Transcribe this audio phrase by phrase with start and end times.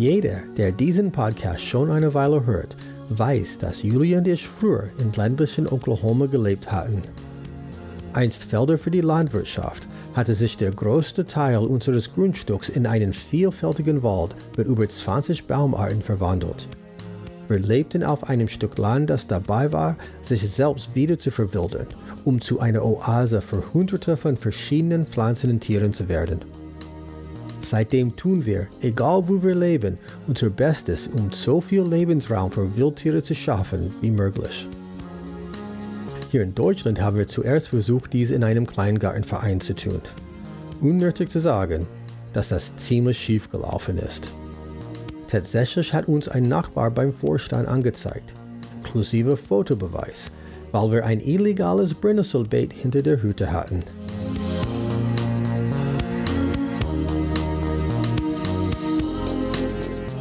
[0.00, 2.74] Jeder, der diesen Podcast schon eine Weile hört,
[3.10, 7.02] weiß, dass Julia und ich früher in ländlichen Oklahoma gelebt hatten.
[8.14, 14.02] Einst Felder für die Landwirtschaft hatte sich der größte Teil unseres Grundstücks in einen vielfältigen
[14.02, 16.66] Wald mit über 20 Baumarten verwandelt.
[17.48, 21.88] Wir lebten auf einem Stück Land, das dabei war, sich selbst wieder zu verwildern,
[22.24, 26.40] um zu einer Oase für Hunderte von verschiedenen Pflanzen und Tieren zu werden.
[27.62, 33.22] Seitdem tun wir, egal wo wir leben, unser Bestes, um so viel Lebensraum für Wildtiere
[33.22, 34.66] zu schaffen wie möglich.
[36.30, 40.00] Hier in Deutschland haben wir zuerst versucht, dies in einem Kleingartenverein zu tun.
[40.80, 41.86] Unnötig zu sagen,
[42.32, 44.30] dass das ziemlich schief gelaufen ist.
[45.28, 48.32] Tatsächlich hat uns ein Nachbar beim Vorstand angezeigt,
[48.78, 50.30] inklusive Fotobeweis,
[50.72, 53.82] weil wir ein illegales Brennnesselbeet hinter der Hütte hatten.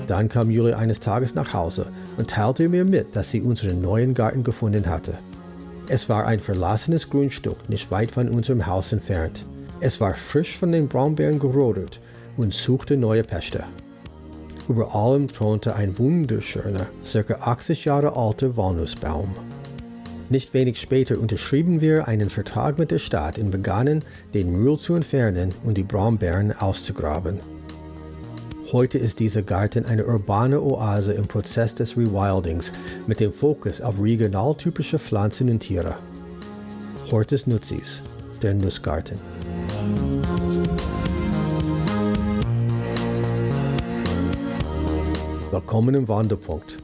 [0.09, 1.85] Dann kam Julia eines Tages nach Hause
[2.17, 5.19] und teilte mir mit, dass sie unseren neuen Garten gefunden hatte.
[5.87, 9.45] Es war ein verlassenes Grundstück nicht weit von unserem Haus entfernt.
[9.81, 11.99] Es war frisch von den Braunbären gerodet
[12.37, 13.65] und suchte neue Pächter.
[14.67, 17.33] Über allem thronte ein wunderschöner, ca.
[17.35, 19.35] 80 Jahre alter Walnussbaum.
[20.29, 24.95] Nicht wenig später unterschrieben wir einen Vertrag mit der Stadt und begannen, den Müll zu
[24.95, 27.58] entfernen und die Braunbären auszugraben.
[28.71, 32.71] Heute ist dieser Garten eine urbane Oase im Prozess des Rewildings
[33.07, 35.95] mit dem Fokus auf regionaltypische Pflanzen und Tiere.
[37.09, 38.03] Hortus Nutzis,
[38.43, 39.17] der Nussgarten.
[45.49, 46.77] Willkommen im Wanderpunkt.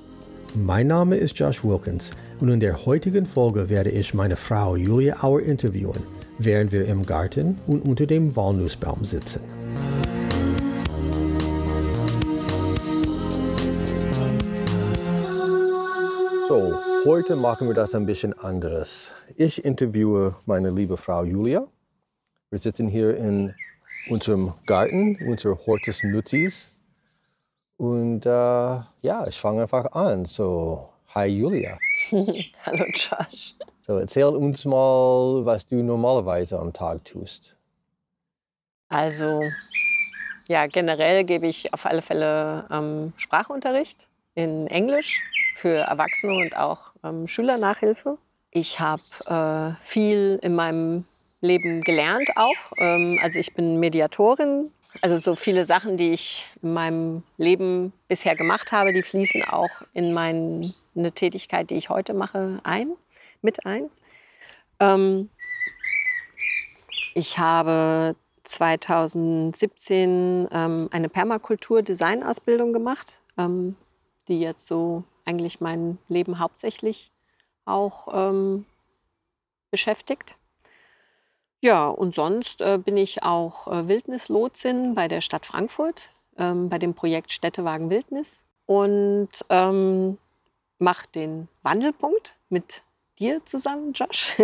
[0.56, 5.22] Mein Name ist Josh Wilkins und in der heutigen Folge werde ich meine Frau Julia
[5.22, 6.02] Auer interviewen,
[6.40, 9.42] während wir im Garten und unter dem Walnussbaum sitzen.
[16.56, 16.74] So,
[17.04, 19.12] heute machen wir das ein bisschen anderes.
[19.36, 21.68] Ich interviewe meine liebe Frau Julia.
[22.50, 23.54] Wir sitzen hier in
[24.08, 26.70] unserem Garten, unser Hortus Nutzis.
[27.76, 30.24] Und äh, ja, ich fange einfach an.
[30.24, 31.78] So, hi Julia.
[32.66, 33.56] Hallo Josh.
[33.82, 37.58] So, erzähl uns mal, was du normalerweise am Tag tust.
[38.88, 39.42] Also,
[40.48, 45.20] ja, generell gebe ich auf alle Fälle ähm, Sprachunterricht in Englisch
[45.56, 48.18] für Erwachsene und auch ähm, Schülernachhilfe.
[48.52, 51.06] Ich habe äh, viel in meinem
[51.42, 52.56] Leben gelernt auch.
[52.78, 54.72] Ähm, also ich bin Mediatorin.
[55.02, 59.70] Also so viele Sachen, die ich in meinem Leben bisher gemacht habe, die fließen auch
[59.94, 60.74] in meine
[61.14, 62.94] Tätigkeit, die ich heute mache, ein,
[63.42, 63.90] mit ein.
[64.80, 65.30] Ähm,
[67.14, 73.76] ich habe 2017 ähm, eine Permakultur-Design-Ausbildung gemacht, ähm,
[74.28, 77.12] die jetzt so eigentlich mein Leben hauptsächlich
[77.66, 78.66] auch ähm,
[79.72, 80.38] beschäftigt.
[81.62, 86.78] Ja, und sonst äh, bin ich auch äh, Wildnislotsin bei der Stadt Frankfurt, ähm, bei
[86.78, 90.18] dem Projekt Städtewagen Wildnis und ähm,
[90.78, 92.84] mache den Wandelpunkt mit
[93.18, 94.36] dir zusammen, Josh.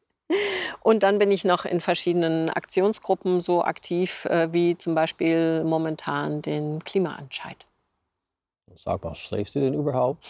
[0.82, 6.42] und dann bin ich noch in verschiedenen Aktionsgruppen so aktiv, äh, wie zum Beispiel momentan
[6.42, 7.67] den Klimaanscheid.
[8.84, 10.24] Sag mal, schläfst du denn überhaupt?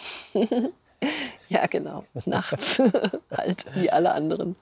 [1.49, 2.03] ja, genau.
[2.25, 2.81] Nachts
[3.31, 4.55] halt, wie alle anderen.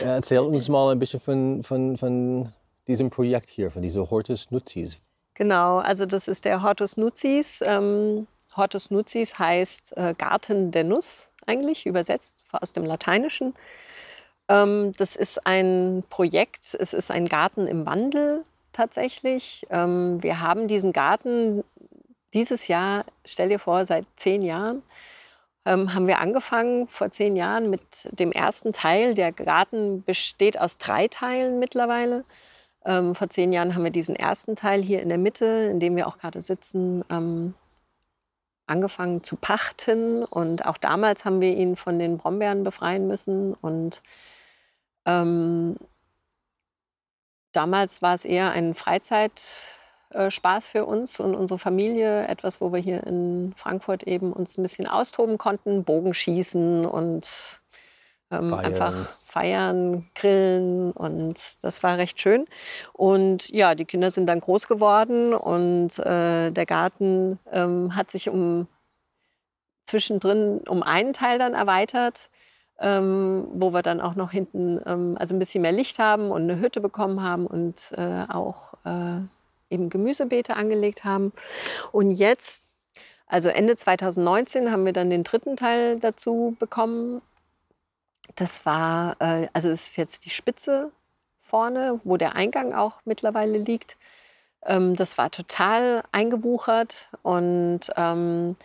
[0.00, 2.52] Erzähl uns mal ein bisschen von, von, von
[2.86, 5.00] diesem Projekt hier, von dieser Hortus Nutzis.
[5.34, 7.60] Genau, also das ist der Hortus Nutzis.
[7.62, 8.26] Ähm,
[8.56, 13.54] Hortus Nutzis heißt äh, Garten der Nuss eigentlich, übersetzt aus dem Lateinischen.
[14.48, 19.66] Ähm, das ist ein Projekt, es ist ein Garten im Wandel tatsächlich.
[19.70, 21.62] Ähm, wir haben diesen Garten
[22.34, 24.82] dieses Jahr, stell dir vor, seit zehn Jahren,
[25.64, 29.14] ähm, haben wir angefangen, vor zehn Jahren, mit dem ersten Teil.
[29.14, 32.24] Der Garten besteht aus drei Teilen mittlerweile.
[32.84, 35.96] Ähm, vor zehn Jahren haben wir diesen ersten Teil hier in der Mitte, in dem
[35.96, 37.54] wir auch gerade sitzen, ähm,
[38.66, 40.24] angefangen zu pachten.
[40.24, 43.54] Und auch damals haben wir ihn von den Brombeeren befreien müssen.
[43.54, 44.02] Und
[45.04, 45.76] ähm,
[47.52, 49.42] damals war es eher ein Freizeit.
[50.10, 52.26] Äh, Spaß für uns und unsere Familie.
[52.26, 57.60] Etwas, wo wir hier in Frankfurt eben uns ein bisschen austoben konnten, Bogenschießen und
[58.30, 58.64] ähm, feiern.
[58.64, 62.46] einfach feiern, grillen und das war recht schön.
[62.94, 68.30] Und ja, die Kinder sind dann groß geworden und äh, der Garten ähm, hat sich
[68.30, 68.66] um
[69.84, 72.30] zwischendrin um einen Teil dann erweitert.
[72.80, 76.42] Ähm, wo wir dann auch noch hinten ähm, also ein bisschen mehr Licht haben und
[76.42, 79.22] eine Hütte bekommen haben und äh, auch äh,
[79.70, 81.32] eben Gemüsebeete angelegt haben.
[81.92, 82.62] Und jetzt,
[83.26, 87.22] also Ende 2019, haben wir dann den dritten Teil dazu bekommen.
[88.36, 90.92] Das war, äh, also ist jetzt die Spitze
[91.42, 93.96] vorne, wo der Eingang auch mittlerweile liegt.
[94.64, 98.56] Ähm, das war total eingewuchert und ähm,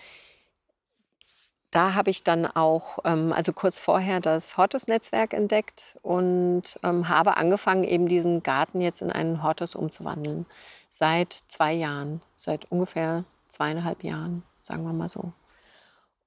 [1.74, 7.36] da habe ich dann auch, ähm, also kurz vorher, das Hortus-Netzwerk entdeckt und ähm, habe
[7.38, 10.46] angefangen, eben diesen Garten jetzt in einen Hortus umzuwandeln.
[10.96, 15.32] Seit zwei Jahren, seit ungefähr zweieinhalb Jahren, sagen wir mal so.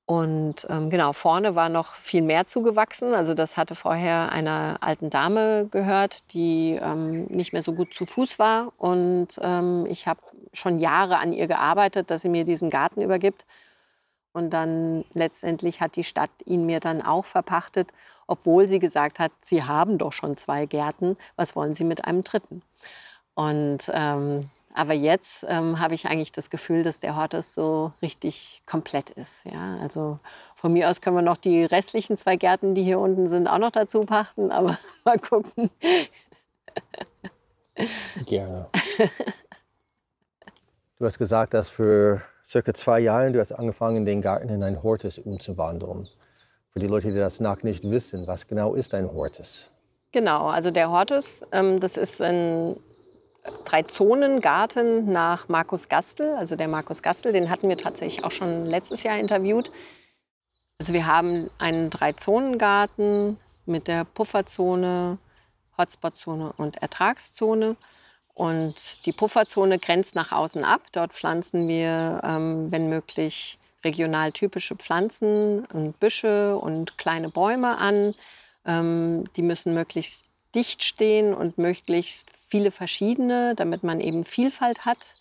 [0.07, 3.15] Und ähm, genau, vorne war noch viel mehr zugewachsen.
[3.15, 8.07] Also das hatte vorher einer alten Dame gehört, die ähm, nicht mehr so gut zu
[8.07, 8.73] Fuß war.
[8.79, 10.21] Und ähm, ich habe
[10.53, 13.47] schon Jahre an ihr gearbeitet, dass sie mir diesen Garten übergibt.
[14.33, 17.91] Und dann letztendlich hat die Stadt ihn mir dann auch verpachtet,
[18.27, 22.25] obwohl sie gesagt hat, sie haben doch schon zwei Gärten, was wollen sie mit einem
[22.25, 22.63] dritten?
[23.35, 28.63] Und ähm, aber jetzt ähm, habe ich eigentlich das Gefühl, dass der Hortus so richtig
[28.67, 29.33] komplett ist.
[29.45, 29.79] Ja?
[29.81, 30.19] Also
[30.55, 33.59] von mir aus können wir noch die restlichen zwei Gärten, die hier unten sind, auch
[33.59, 35.71] noch dazu pachten, aber mal gucken.
[38.27, 38.69] Gerne.
[40.99, 44.83] Du hast gesagt, dass für circa zwei Jahren du hast angefangen, den Garten in ein
[44.83, 46.07] Hortus umzuwandeln.
[46.69, 49.71] Für die Leute, die das noch nicht wissen, was genau ist ein Hortus?
[50.13, 52.77] Genau, also der Hortus, ähm, das ist ein
[53.65, 56.35] Drei-Zonen-Garten nach Markus Gastel.
[56.35, 59.71] Also der Markus Gastel, den hatten wir tatsächlich auch schon letztes Jahr interviewt.
[60.79, 65.19] Also wir haben einen Drei-Zonen-Garten mit der Pufferzone,
[65.79, 67.77] Hotspotzone und Ertragszone.
[68.35, 70.83] Und die Pufferzone grenzt nach außen ab.
[70.93, 78.15] Dort pflanzen wir, ähm, wenn möglich, regional typische Pflanzen und Büsche und kleine Bäume an.
[78.67, 85.19] Ähm, die müssen möglichst dicht stehen und möglichst viele verschiedene, damit man eben Vielfalt hat.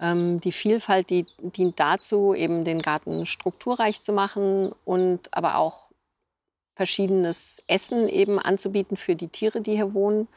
[0.00, 5.88] Ähm, die Vielfalt die dient dazu, eben den Garten strukturreich zu machen und aber auch
[6.74, 10.28] verschiedenes Essen eben anzubieten für die Tiere, die hier wohnen.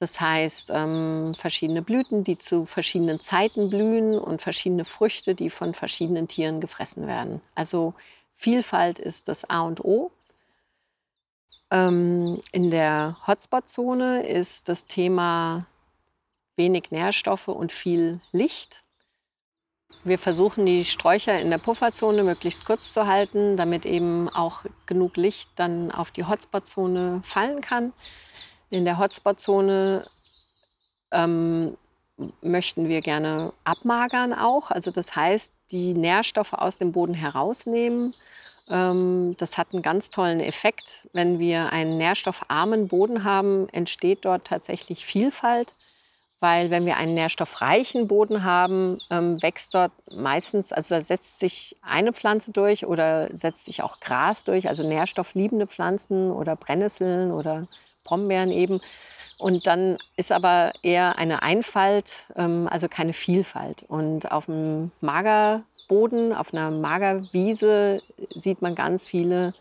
[0.00, 5.74] Das heißt, ähm, verschiedene Blüten, die zu verschiedenen Zeiten blühen und verschiedene Früchte, die von
[5.74, 7.40] verschiedenen Tieren gefressen werden.
[7.54, 7.94] Also
[8.36, 10.12] Vielfalt ist das A und O.
[11.70, 15.66] Ähm, in der Hotspot-Zone ist das Thema
[16.56, 18.82] wenig Nährstoffe und viel Licht.
[20.04, 25.16] Wir versuchen die Sträucher in der Pufferzone möglichst kurz zu halten, damit eben auch genug
[25.16, 27.92] Licht dann auf die Hotspot-Zone fallen kann.
[28.70, 30.06] In der Hotspot-Zone
[31.10, 31.76] ähm,
[32.42, 34.70] möchten wir gerne abmagern auch.
[34.70, 38.14] Also das heißt, die Nährstoffe aus dem Boden herausnehmen.
[38.70, 41.06] Ähm, das hat einen ganz tollen Effekt.
[41.12, 45.74] Wenn wir einen nährstoffarmen Boden haben, entsteht dort tatsächlich Vielfalt.
[46.40, 52.12] Weil wenn wir einen nährstoffreichen Boden haben, ähm, wächst dort meistens, also setzt sich eine
[52.12, 57.66] Pflanze durch oder setzt sich auch Gras durch, also nährstoffliebende Pflanzen oder Brennnesseln oder
[58.04, 58.78] Brombeeren eben.
[59.38, 63.84] Und dann ist aber eher eine Einfalt, ähm, also keine Vielfalt.
[63.86, 69.54] Und auf einem Magerboden, auf einer Magerwiese sieht man ganz viele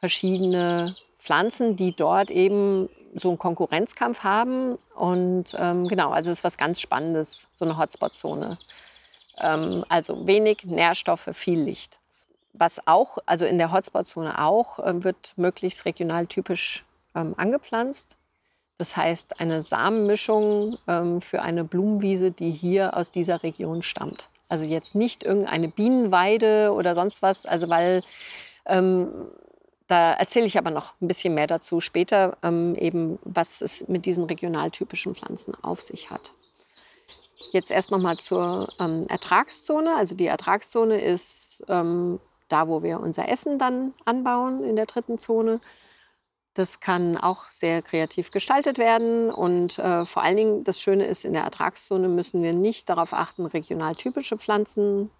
[0.00, 4.76] verschiedene Pflanzen, die dort eben so einen Konkurrenzkampf haben.
[4.94, 8.58] Und ähm, genau, also es ist was ganz Spannendes, so eine Hotspot-Zone.
[9.38, 11.98] Ähm, also wenig Nährstoffe, viel Licht.
[12.52, 16.85] Was auch, also in der Hotspot-Zone auch, äh, wird möglichst regional typisch
[17.16, 18.16] ähm, angepflanzt.
[18.78, 24.28] Das heißt, eine Samenmischung ähm, für eine Blumenwiese, die hier aus dieser Region stammt.
[24.48, 28.02] Also jetzt nicht irgendeine Bienenweide oder sonst was, also weil
[28.66, 29.08] ähm,
[29.88, 34.04] da erzähle ich aber noch ein bisschen mehr dazu später, ähm, eben was es mit
[34.04, 36.32] diesen regionaltypischen Pflanzen auf sich hat.
[37.52, 39.94] Jetzt erst noch mal zur ähm, Ertragszone.
[39.96, 45.18] Also die Ertragszone ist ähm, da, wo wir unser Essen dann anbauen in der dritten
[45.18, 45.60] Zone.
[46.56, 49.30] Das kann auch sehr kreativ gestaltet werden.
[49.30, 53.12] Und äh, vor allen Dingen das Schöne ist, in der Ertragszone müssen wir nicht darauf
[53.12, 55.10] achten, regional typische Pflanzen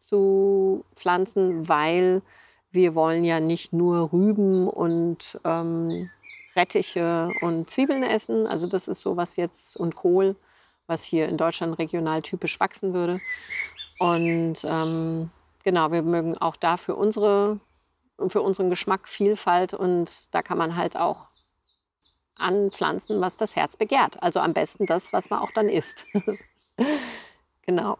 [0.00, 2.22] zu pflanzen, weil
[2.70, 6.10] wir wollen ja nicht nur Rüben und ähm,
[6.54, 8.46] Rettiche und Zwiebeln essen.
[8.46, 10.36] Also das ist so was jetzt und Kohl,
[10.86, 13.20] was hier in Deutschland regional typisch wachsen würde.
[13.98, 15.28] Und ähm,
[15.64, 16.94] genau, wir mögen auch da für
[18.16, 21.26] unsere für unseren Geschmack Vielfalt und da kann man halt auch
[22.36, 24.22] anpflanzen, was das Herz begehrt.
[24.22, 26.06] Also am besten das, was man auch dann isst.
[27.62, 27.98] genau.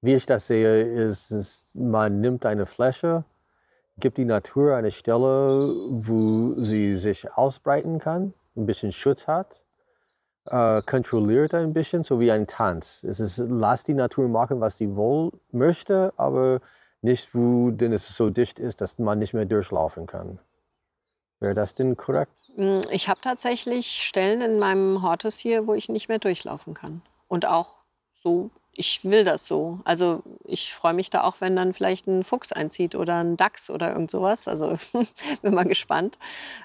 [0.00, 3.24] Wie ich das sehe, ist, ist, man nimmt eine Fläche,
[3.98, 9.62] gibt die Natur eine Stelle, wo sie sich ausbreiten kann, ein bisschen Schutz hat.
[10.46, 13.04] äh, kontrolliert ein bisschen, so wie ein Tanz.
[13.04, 16.60] Es ist, lass die Natur machen, was sie wohl möchte, aber
[17.02, 20.38] nicht, wo denn es so dicht ist, dass man nicht mehr durchlaufen kann.
[21.40, 22.52] Wäre das denn korrekt?
[22.54, 27.02] Hm, ich habe tatsächlich Stellen in meinem Hortus hier, wo ich nicht mehr durchlaufen kann.
[27.26, 27.72] Und auch
[28.22, 29.80] so, ich will das so.
[29.84, 33.70] Also ich freue mich da auch, wenn dann vielleicht ein Fuchs einzieht oder ein Dachs
[33.70, 34.46] oder irgend sowas.
[34.46, 34.78] Also
[35.42, 36.18] bin mal gespannt.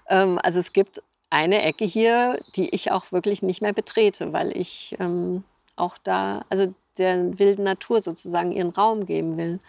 [0.08, 1.02] Ähm, also es gibt
[1.32, 5.44] eine Ecke hier, die ich auch wirklich nicht mehr betrete, weil ich ähm,
[5.76, 9.60] auch da, also der wilden Natur sozusagen ihren Raum geben will.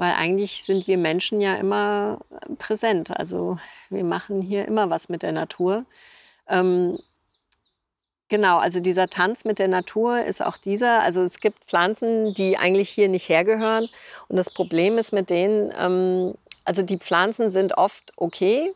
[0.00, 2.20] Weil eigentlich sind wir Menschen ja immer
[2.56, 3.10] präsent.
[3.10, 3.58] Also
[3.90, 5.84] wir machen hier immer was mit der Natur.
[6.48, 6.98] Ähm,
[8.30, 11.02] genau, also dieser Tanz mit der Natur ist auch dieser.
[11.02, 13.90] Also es gibt Pflanzen, die eigentlich hier nicht hergehören.
[14.28, 18.72] Und das Problem ist mit denen, ähm, also die Pflanzen sind oft okay,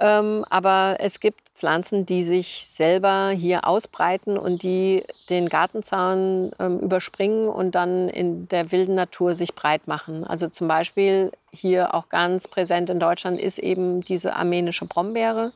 [0.00, 6.78] ähm, aber es gibt Pflanzen, die sich selber hier ausbreiten und die den Gartenzaun ähm,
[6.78, 10.24] überspringen und dann in der wilden Natur sich breit machen.
[10.24, 15.52] Also zum Beispiel hier auch ganz präsent in Deutschland ist eben diese armenische Brombeere,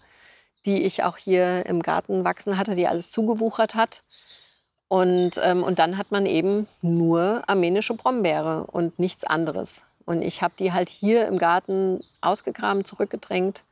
[0.67, 4.03] die ich auch hier im Garten wachsen hatte, die alles zugewuchert hat.
[4.89, 9.85] Und, ähm, und dann hat man eben nur armenische Brombeere und nichts anderes.
[10.05, 13.63] Und ich habe die halt hier im Garten ausgegraben, zurückgedrängt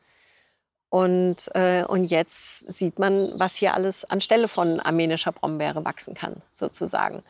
[0.91, 6.43] und, äh, und jetzt sieht man, was hier alles anstelle von armenischer Brombeere wachsen kann,
[6.55, 7.23] sozusagen.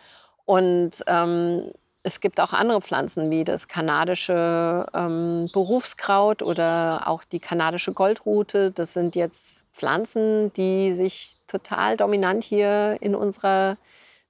[0.46, 1.70] Und ähm,
[2.02, 8.70] es gibt auch andere Pflanzen wie das kanadische ähm, Berufskraut oder auch die kanadische Goldrute.
[8.70, 13.76] Das sind jetzt Pflanzen, die sich total dominant hier in unserer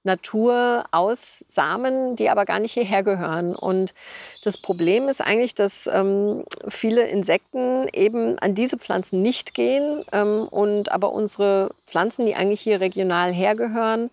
[0.03, 3.55] Natur aus Samen, die aber gar nicht hierher gehören.
[3.55, 3.93] Und
[4.43, 10.47] das Problem ist eigentlich, dass ähm, viele Insekten eben an diese Pflanzen nicht gehen ähm,
[10.49, 14.09] und aber unsere Pflanzen, die eigentlich hier regional hergehören,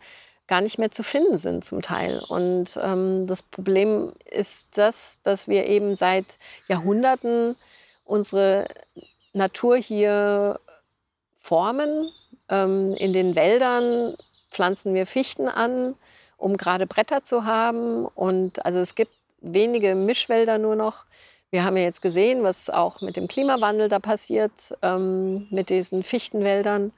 [0.47, 2.23] gar nicht mehr zu finden sind zum Teil.
[2.29, 6.25] Und ähm, das Problem ist das, dass wir eben seit
[6.69, 7.55] Jahrhunderten
[8.05, 8.67] unsere
[9.35, 10.59] Natur hier
[11.41, 12.11] formen,
[12.49, 14.15] ähm, in den Wäldern
[14.51, 15.95] pflanzen wir Fichten an,
[16.37, 18.05] um gerade Bretter zu haben.
[18.07, 21.05] Und also es gibt wenige Mischwälder nur noch.
[21.51, 26.03] Wir haben ja jetzt gesehen, was auch mit dem Klimawandel da passiert, ähm, mit diesen
[26.03, 26.93] Fichtenwäldern.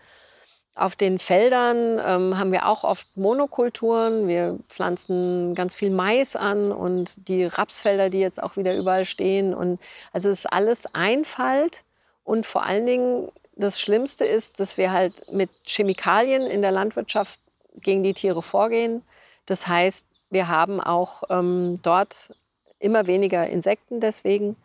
[0.75, 4.28] Auf den Feldern ähm, haben wir auch oft Monokulturen.
[4.28, 9.52] Wir pflanzen ganz viel Mais an und die Rapsfelder, die jetzt auch wieder überall stehen.
[9.52, 9.78] Und
[10.12, 11.83] also es ist alles Einfalt
[12.25, 13.28] und vor allen Dingen
[13.61, 17.38] das Schlimmste ist, dass wir halt mit Chemikalien in der Landwirtschaft
[17.83, 19.02] gegen die Tiere vorgehen.
[19.47, 22.35] Das heißt, wir haben auch ähm, dort
[22.79, 24.57] immer weniger Insekten deswegen.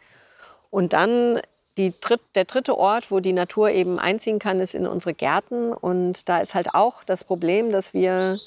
[0.72, 1.42] Und dann
[1.76, 5.74] Dritt, der dritte Ort, wo die Natur eben einziehen kann, ist in unsere Gärten.
[5.74, 8.40] Und da ist halt auch das Problem, dass wir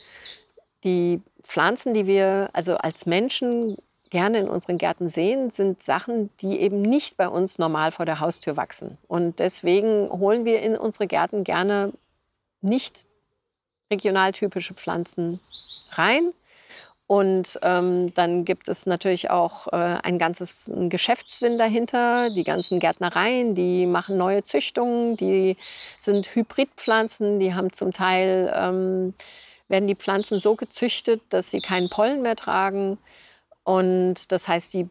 [0.82, 3.76] die Pflanzen, die wir also als Menschen
[4.10, 8.20] gerne in unseren Gärten sehen, sind Sachen, die eben nicht bei uns normal vor der
[8.20, 8.98] Haustür wachsen.
[9.06, 11.92] Und deswegen holen wir in unsere Gärten gerne
[12.60, 13.06] nicht
[13.90, 15.38] regional typische Pflanzen
[15.92, 16.32] rein.
[17.06, 22.28] Und ähm, dann gibt es natürlich auch äh, ein ganzes Geschäftssinn dahinter.
[22.28, 25.56] Die ganzen Gärtnereien, die machen neue Züchtungen, die
[25.98, 29.14] sind Hybridpflanzen, die haben zum Teil, ähm,
[29.68, 32.98] werden die Pflanzen so gezüchtet, dass sie keinen Pollen mehr tragen.
[33.68, 34.88] Und das heißt, die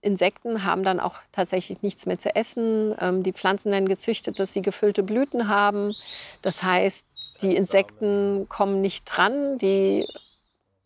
[0.00, 2.94] Insekten haben dann auch tatsächlich nichts mehr zu essen.
[2.98, 5.94] Ähm, die Pflanzen werden gezüchtet, dass sie gefüllte Blüten haben.
[6.42, 9.58] Das heißt, die Insekten kommen nicht dran.
[9.58, 10.06] Die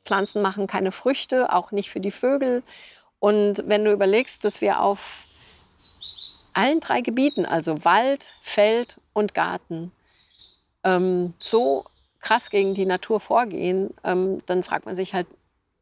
[0.05, 2.65] Pflanzen machen keine Früchte, auch nicht für die Vögel.
[3.21, 4.99] Und wenn du überlegst, dass wir auf
[6.55, 9.93] allen drei Gebieten, also Wald, Feld und Garten,
[10.83, 11.85] ähm, so
[12.21, 15.29] krass gegen die Natur vorgehen, ähm, dann fragt man sich halt,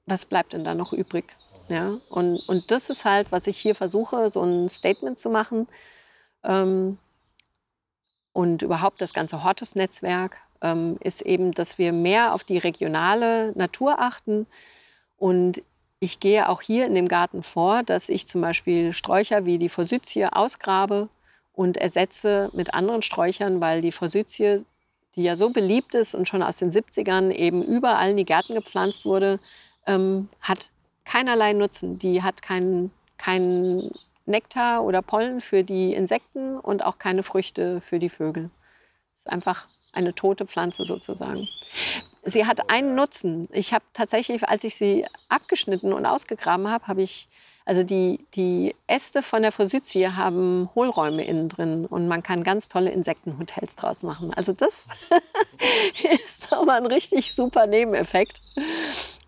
[0.07, 1.27] was bleibt denn da noch übrig?
[1.69, 1.97] Ja?
[2.11, 5.69] Und, und das ist halt, was ich hier versuche, so ein Statement zu machen.
[6.45, 6.99] Ähm,
[8.33, 13.99] und überhaupt das ganze Hortus-Netzwerk ähm, ist eben, dass wir mehr auf die regionale Natur
[13.99, 14.47] achten.
[15.17, 15.63] Und
[15.99, 19.69] ich gehe auch hier in dem Garten vor, dass ich zum Beispiel Sträucher wie die
[19.69, 21.09] Forsythie ausgrabe
[21.53, 24.65] und ersetze mit anderen Sträuchern, weil die Forsythie,
[25.17, 28.55] die ja so beliebt ist und schon aus den 70ern eben überall in die Gärten
[28.55, 29.41] gepflanzt wurde,
[29.87, 30.71] ähm, hat
[31.05, 31.99] keinerlei Nutzen.
[31.99, 33.83] Die hat keinen kein
[34.27, 38.51] Nektar oder Pollen für die Insekten und auch keine Früchte für die Vögel.
[39.15, 41.49] Es ist einfach eine tote Pflanze sozusagen.
[42.25, 43.49] Sie hat einen Nutzen.
[43.53, 47.29] Ich habe tatsächlich, als ich sie abgeschnitten und ausgegraben habe, habe ich
[47.69, 52.69] Also die, die Äste von der Forsythie haben Hohlräume innen drin und man kann ganz
[52.69, 54.33] tolle Insektenhotels draus machen.
[54.35, 55.11] Also das
[56.25, 58.39] ist doch mal ein richtig super Nebeneffekt.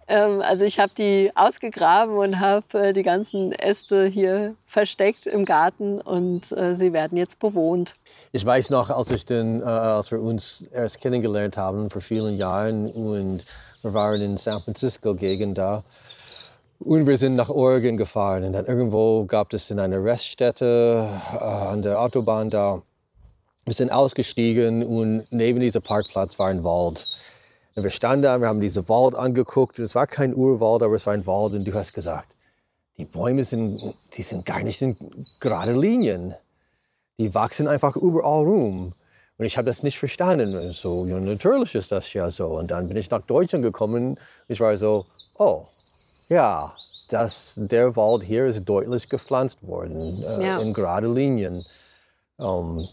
[0.08, 5.44] Ähm, also ich habe die ausgegraben und habe äh, die ganzen Äste hier versteckt im
[5.44, 7.94] Garten und äh, sie werden jetzt bewohnt.
[8.32, 12.36] Ich weiß noch, als, ich den, äh, als wir uns erst kennengelernt haben vor vielen
[12.36, 13.44] Jahren und
[13.82, 15.82] wir waren in San Francisco Gegend da
[16.78, 21.06] und wir sind nach Oregon gefahren und dann irgendwo gab es in einer Reststätte
[21.38, 22.80] an der Autobahn da.
[23.66, 27.04] Wir sind ausgestiegen und neben diesem Parkplatz war ein Wald.
[27.78, 29.78] Und wir standen da, wir haben diesen Wald angeguckt.
[29.78, 31.52] Es war kein Urwald, aber es war ein Wald.
[31.52, 32.26] Und du hast gesagt,
[32.96, 33.80] die Bäume sind,
[34.16, 34.96] die sind gar nicht in
[35.38, 36.34] gerade Linien.
[37.20, 38.94] Die wachsen einfach überall rum.
[39.36, 40.72] Und ich habe das nicht verstanden.
[40.72, 42.48] So, ja, natürlich ist das ja so.
[42.58, 44.18] Und dann bin ich nach Deutschland gekommen.
[44.48, 45.06] Ich war so,
[45.38, 45.62] oh,
[46.30, 46.72] ja,
[47.10, 50.58] das, der Wald hier ist deutlich gepflanzt worden, äh, ja.
[50.58, 51.64] in gerade Linien.
[52.40, 52.88] Ähm,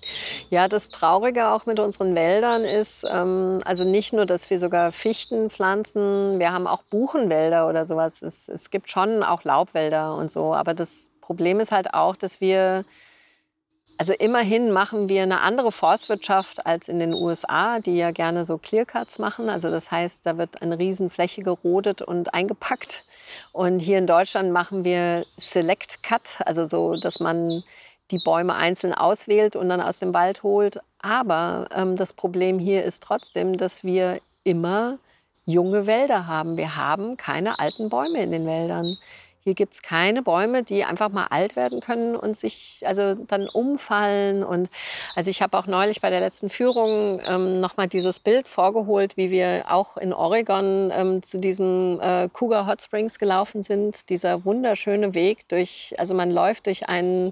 [0.50, 4.92] ja, das Traurige auch mit unseren Wäldern ist, ähm, also nicht nur, dass wir sogar
[4.92, 8.22] Fichten pflanzen, wir haben auch Buchenwälder oder sowas.
[8.22, 12.42] Es, es gibt schon auch Laubwälder und so, aber das Problem ist halt auch, dass
[12.42, 12.86] wir
[13.98, 18.58] also immerhin machen wir eine andere Forstwirtschaft als in den USA, die ja gerne so
[18.58, 19.48] Clearcuts machen.
[19.48, 23.04] Also das heißt, da wird eine Riesenfläche gerodet und eingepackt.
[23.54, 27.64] Und hier in Deutschland machen wir Select Cut, also so, dass man
[28.12, 30.80] die Bäume einzeln auswählt und dann aus dem Wald holt.
[31.00, 34.98] Aber ähm, das Problem hier ist trotzdem, dass wir immer
[35.46, 36.58] junge Wälder haben.
[36.58, 38.98] Wir haben keine alten Bäume in den Wäldern.
[39.46, 43.48] Hier gibt es keine Bäume, die einfach mal alt werden können und sich also dann
[43.48, 44.44] umfallen.
[44.44, 44.70] Und
[45.14, 49.30] also ich habe auch neulich bei der letzten Führung ähm, nochmal dieses Bild vorgeholt, wie
[49.30, 54.10] wir auch in Oregon ähm, zu diesem äh, Cougar Hot Springs gelaufen sind.
[54.10, 57.32] Dieser wunderschöne Weg durch, also man läuft durch einen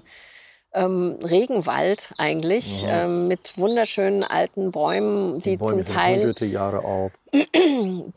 [0.74, 3.04] ähm, Regenwald eigentlich ja.
[3.04, 7.12] ähm, mit wunderschönen alten Bäumen, die, die Bäume zum Teil hunderte Jahre alt.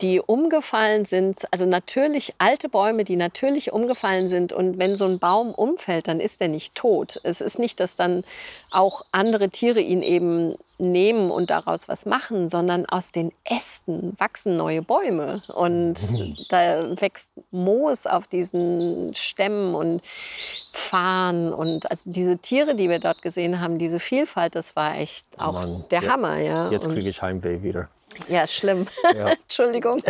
[0.00, 4.52] Die umgefallen sind, also natürlich alte Bäume, die natürlich umgefallen sind.
[4.52, 7.20] Und wenn so ein Baum umfällt, dann ist er nicht tot.
[7.24, 8.22] Es ist nicht, dass dann
[8.70, 14.56] auch andere Tiere ihn eben nehmen und daraus was machen, sondern aus den Ästen wachsen
[14.56, 15.42] neue Bäume.
[15.48, 15.96] Und
[16.48, 20.02] da wächst Moos auf diesen Stämmen und
[20.72, 25.26] Farn und also diese Tiere, die wir dort gesehen haben, diese Vielfalt, das war echt
[25.36, 26.38] auch Mann, der ja, Hammer.
[26.38, 26.70] Ja.
[26.70, 27.88] Jetzt kriege ich Heimweh wieder.
[28.28, 28.86] Ja, schlimm.
[29.14, 29.28] Ja.
[29.42, 30.02] Entschuldigung.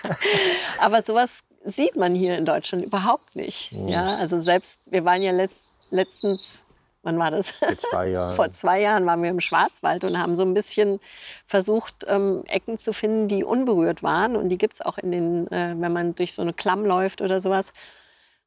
[0.78, 3.72] Aber sowas sieht man hier in Deutschland überhaupt nicht.
[3.72, 3.88] Mhm.
[3.88, 7.50] Ja, also selbst, wir waren ja letzt, letztens, wann war das?
[7.50, 8.36] Vor zwei Jahren.
[8.36, 11.00] Vor zwei Jahren waren wir im Schwarzwald und haben so ein bisschen
[11.46, 14.36] versucht, ähm, Ecken zu finden, die unberührt waren.
[14.36, 17.20] Und die gibt es auch in den, äh, wenn man durch so eine Klamm läuft
[17.20, 17.72] oder sowas.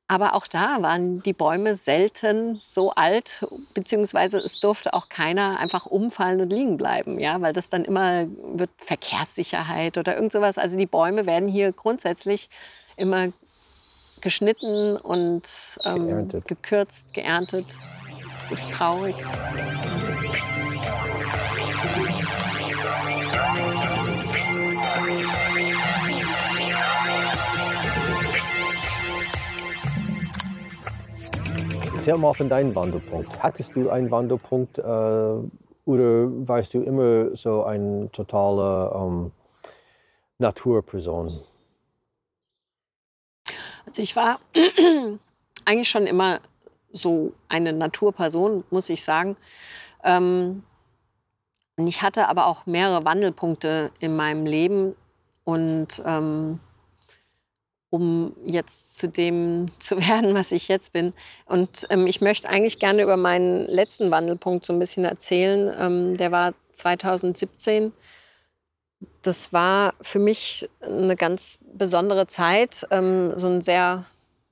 [0.08, 5.88] Aber auch da waren die Bäume selten so alt, beziehungsweise es durfte auch keiner einfach
[5.88, 10.60] umfallen und liegen bleiben, ja, weil das dann immer wird Verkehrssicherheit oder irgend sowas.
[10.60, 12.50] Also die Bäume werden hier grundsätzlich
[12.98, 13.30] immer
[14.22, 15.44] geschnitten und
[15.86, 16.48] ähm, geerntet.
[16.48, 17.78] gekürzt, geerntet.
[18.52, 19.16] Ist traurig.
[32.06, 33.42] Erzähl mal von deinem Wandelpunkt.
[33.42, 39.32] Hattest du einen Wandelpunkt äh, oder warst du immer so eine totale ähm,
[40.38, 41.42] Naturperson?
[43.88, 44.40] Also ich war
[45.66, 46.42] eigentlich schon immer
[46.92, 49.36] so eine Naturperson, muss ich sagen.
[50.04, 50.62] Ähm,
[51.78, 54.96] ich hatte aber auch mehrere Wandelpunkte in meinem Leben
[55.44, 56.60] und ähm,
[57.90, 61.14] um jetzt zu dem zu werden, was ich jetzt bin.
[61.46, 65.74] Und ähm, ich möchte eigentlich gerne über meinen letzten Wandelpunkt so ein bisschen erzählen.
[65.80, 67.94] Ähm, der war 2017.
[69.22, 74.06] Das war für mich eine ganz besondere Zeit, ähm, so ein sehr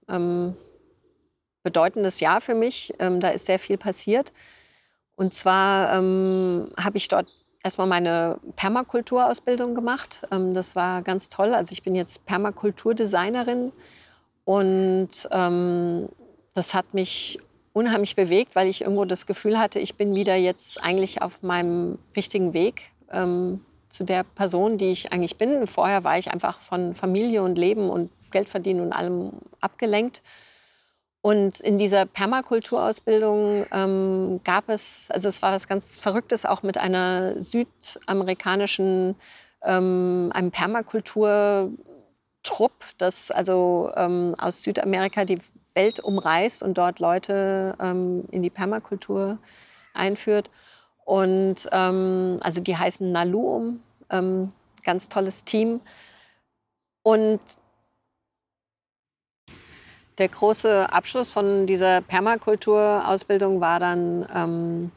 [0.10, 0.56] ähm,
[1.64, 2.94] bedeutendes Jahr für mich.
[3.00, 4.32] Ähm, da ist sehr viel passiert.
[5.16, 7.28] Und zwar ähm, habe ich dort
[7.64, 10.22] erstmal meine Permakulturausbildung gemacht.
[10.32, 11.54] Ähm, das war ganz toll.
[11.54, 13.72] Also ich bin jetzt Permakulturdesignerin
[14.46, 16.10] und ähm,
[16.54, 17.40] das hat mich
[17.72, 21.98] unheimlich bewegt, weil ich irgendwo das Gefühl hatte, ich bin wieder jetzt eigentlich auf meinem
[22.16, 25.66] richtigen Weg ähm, zu der Person, die ich eigentlich bin.
[25.66, 30.22] Vorher war ich einfach von Familie und Leben und Geld verdienen und allem abgelenkt.
[31.24, 36.78] Und in dieser Permakulturausbildung ähm, gab es, also es war was ganz Verrücktes, auch mit
[36.78, 39.16] einer südamerikanischen,
[39.64, 41.78] ähm, einem Permakulturtrupp,
[42.98, 45.40] das also ähm, aus Südamerika, die
[45.76, 49.38] Welt umreist und dort Leute ähm, in die Permakultur
[49.94, 50.50] einführt.
[51.06, 54.52] Und ähm, also die heißen Naluum, ähm,
[54.84, 55.80] ganz tolles Team.
[57.02, 57.40] Und
[60.18, 64.92] der große Abschluss von dieser Permakulturausbildung war dann ähm,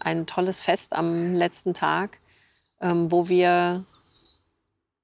[0.00, 2.18] ein tolles Fest am letzten Tag,
[2.80, 3.84] ähm, wo wir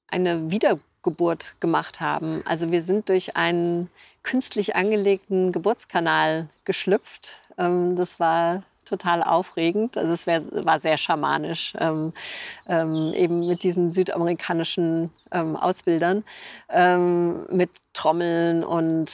[0.09, 2.43] eine Wiedergeburt gemacht haben.
[2.47, 3.91] Also wir sind durch einen
[4.23, 7.39] künstlich angelegten Geburtskanal geschlüpft.
[7.59, 9.97] Ähm, das war total aufregend.
[9.97, 12.13] Also es wär, war sehr schamanisch, ähm,
[12.69, 16.25] ähm, eben mit diesen südamerikanischen ähm, Ausbildern,
[16.71, 19.11] ähm, mit Trommeln und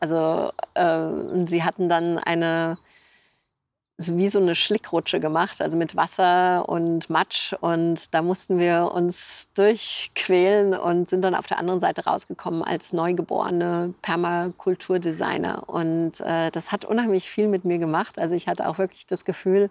[0.00, 2.78] also äh, sie hatten dann eine
[3.98, 7.54] wie so eine Schlickrutsche gemacht, also mit Wasser und Matsch.
[7.60, 12.92] Und da mussten wir uns durchquälen und sind dann auf der anderen Seite rausgekommen als
[12.92, 15.66] neugeborene Permakulturdesigner.
[15.68, 18.18] Und äh, das hat unheimlich viel mit mir gemacht.
[18.18, 19.70] Also ich hatte auch wirklich das Gefühl,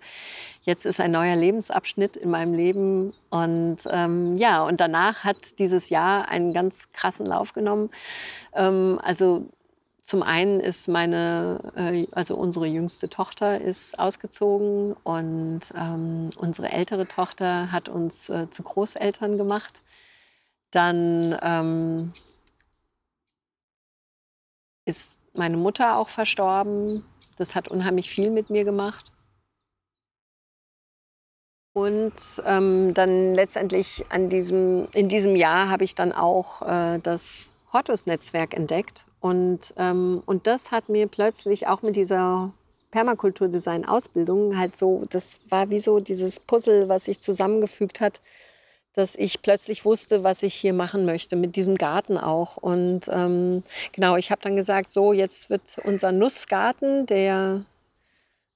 [0.64, 3.14] jetzt ist ein neuer Lebensabschnitt in meinem Leben.
[3.30, 7.92] Und ähm, ja, und danach hat dieses Jahr einen ganz krassen Lauf genommen.
[8.56, 9.46] Ähm, also
[10.06, 17.08] zum einen ist meine, äh, also unsere jüngste Tochter ist ausgezogen und ähm, unsere ältere
[17.08, 19.82] Tochter hat uns äh, zu Großeltern gemacht.
[20.70, 22.14] Dann ähm,
[24.86, 27.04] ist meine Mutter auch verstorben.
[27.38, 29.12] Das hat unheimlich viel mit mir gemacht.
[31.74, 32.14] Und
[32.46, 38.54] ähm, dann letztendlich an diesem, in diesem Jahr habe ich dann auch äh, das Hortus-Netzwerk
[38.54, 42.54] entdeckt und, ähm, und das hat mir plötzlich auch mit dieser
[42.92, 48.22] Permakulturdesign-Ausbildung halt so, das war wie so dieses Puzzle, was sich zusammengefügt hat,
[48.94, 52.56] dass ich plötzlich wusste, was ich hier machen möchte, mit diesem Garten auch.
[52.56, 57.66] Und ähm, genau, ich habe dann gesagt, so, jetzt wird unser Nussgarten, der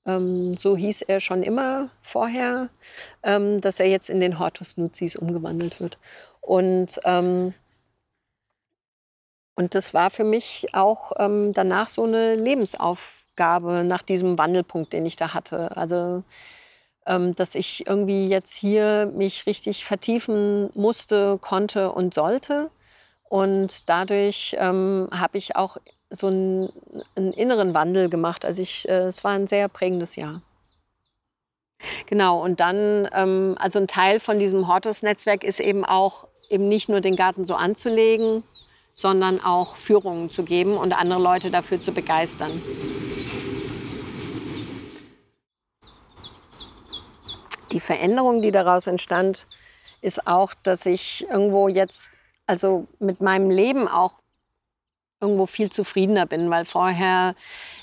[0.06, 2.70] ähm, so hieß er schon immer vorher,
[3.24, 5.98] ähm, dass er jetzt in den Hortus Nuzis umgewandelt wird.
[6.40, 7.54] Und ähm,
[9.60, 15.06] und das war für mich auch ähm, danach so eine Lebensaufgabe nach diesem Wandelpunkt, den
[15.06, 15.76] ich da hatte.
[15.76, 16.24] Also,
[17.06, 22.72] ähm, dass ich irgendwie jetzt hier mich richtig vertiefen musste, konnte und sollte.
[23.28, 25.76] Und dadurch ähm, habe ich auch
[26.10, 26.70] so einen,
[27.18, 28.46] einen, inneren Wandel gemacht.
[28.46, 30.42] Also ich, äh, es war ein sehr prägendes Jahr.
[32.06, 36.88] Genau, und dann, ähm, also ein Teil von diesem Hortus-Netzwerk ist eben auch, eben nicht
[36.88, 38.46] nur den Garten so anzulegen,
[38.96, 42.62] sondern auch Führungen zu geben und andere Leute dafür zu begeistern.
[47.72, 49.44] Die Veränderung, die daraus entstand,
[50.02, 52.10] ist auch, dass ich irgendwo jetzt,
[52.48, 54.19] also mit meinem Leben auch
[55.22, 57.34] irgendwo viel zufriedener bin, weil vorher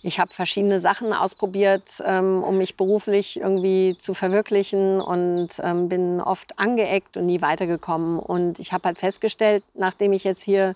[0.02, 6.20] ich habe verschiedene Sachen ausprobiert, ähm, um mich beruflich irgendwie zu verwirklichen und ähm, bin
[6.20, 8.18] oft angeeckt und nie weitergekommen.
[8.18, 10.74] Und ich habe halt festgestellt, nachdem ich jetzt hier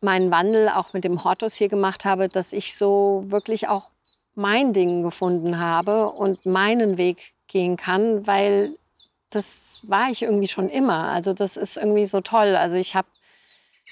[0.00, 3.90] meinen Wandel auch mit dem Hortus hier gemacht habe, dass ich so wirklich auch
[4.34, 8.76] mein Ding gefunden habe und meinen Weg gehen kann, weil
[9.30, 11.08] das war ich irgendwie schon immer.
[11.08, 12.56] Also das ist irgendwie so toll.
[12.56, 13.08] Also ich habe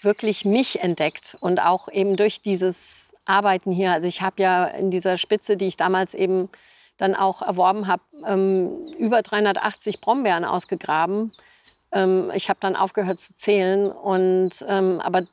[0.03, 3.93] wirklich mich entdeckt und auch eben durch dieses Arbeiten hier.
[3.93, 6.49] Also ich habe ja in dieser Spitze, die ich damals eben
[6.97, 11.31] dann auch erworben habe, ähm, über 380 Brombeeren ausgegraben.
[11.93, 15.27] Ähm, ich habe dann aufgehört zu zählen und ähm, aber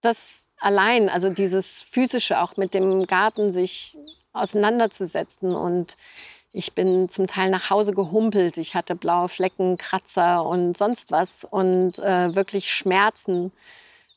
[0.00, 3.96] das allein, also dieses physische auch mit dem Garten sich
[4.32, 5.96] auseinanderzusetzen und
[6.52, 8.58] ich bin zum Teil nach Hause gehumpelt.
[8.58, 13.52] Ich hatte blaue Flecken, Kratzer und sonst was und äh, wirklich Schmerzen.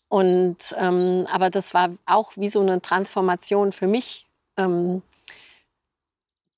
[0.10, 5.02] Und ähm, aber das war auch wie so eine Transformation für mich, ähm,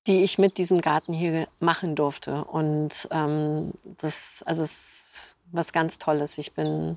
[0.06, 2.44] die ich mit diesem Garten hier machen durfte.
[2.44, 6.38] Und ähm, das, also ist was ganz Tolles.
[6.38, 6.94] Ich bin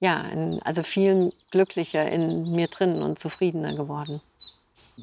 [0.00, 4.20] ja, in, also viel glücklicher in mir drin und zufriedener geworden.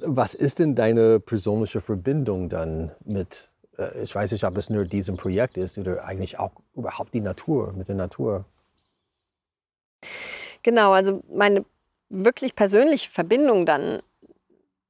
[0.03, 4.85] Was ist denn deine persönliche Verbindung dann mit, äh, ich weiß nicht, ob es nur
[4.85, 8.45] diesem Projekt ist oder eigentlich auch überhaupt die Natur, mit der Natur?
[10.63, 11.65] Genau, also meine
[12.09, 14.01] wirklich persönliche Verbindung dann,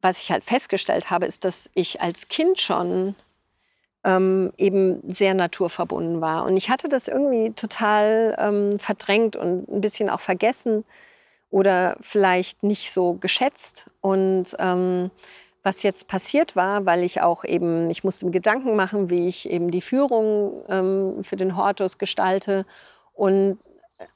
[0.01, 3.15] was ich halt festgestellt habe, ist, dass ich als Kind schon
[4.03, 6.45] ähm, eben sehr naturverbunden war.
[6.45, 10.85] Und ich hatte das irgendwie total ähm, verdrängt und ein bisschen auch vergessen
[11.49, 13.89] oder vielleicht nicht so geschätzt.
[14.01, 15.11] Und ähm,
[15.63, 19.49] was jetzt passiert war, weil ich auch eben, ich musste mir Gedanken machen, wie ich
[19.49, 22.65] eben die Führung ähm, für den Hortus gestalte.
[23.13, 23.59] Und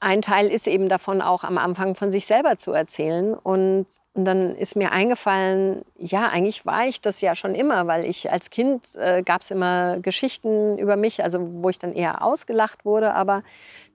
[0.00, 3.34] ein Teil ist eben davon auch am Anfang von sich selber zu erzählen.
[3.34, 8.04] Und und dann ist mir eingefallen, ja, eigentlich war ich das ja schon immer, weil
[8.04, 12.22] ich als Kind äh, gab es immer Geschichten über mich, also wo ich dann eher
[12.22, 13.42] ausgelacht wurde, aber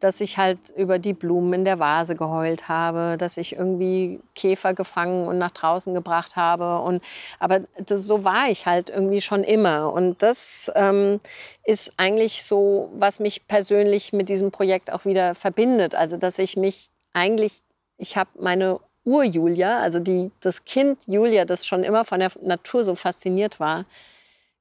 [0.01, 4.73] dass ich halt über die Blumen in der Vase geheult habe, dass ich irgendwie Käfer
[4.73, 6.79] gefangen und nach draußen gebracht habe.
[6.79, 7.01] Und,
[7.39, 9.93] aber das, so war ich halt irgendwie schon immer.
[9.93, 11.21] Und das ähm,
[11.63, 15.95] ist eigentlich so, was mich persönlich mit diesem Projekt auch wieder verbindet.
[15.95, 17.59] Also dass ich mich eigentlich,
[17.97, 22.83] ich habe meine Ur-Julia, also die, das Kind Julia, das schon immer von der Natur
[22.83, 23.85] so fasziniert war,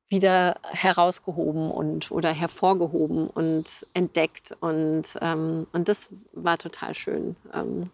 [0.09, 4.57] wieder herausgehoben und oder hervorgehoben und entdeckt.
[4.61, 7.37] Und, ähm, und das war total schön.
[7.53, 7.91] Ähm,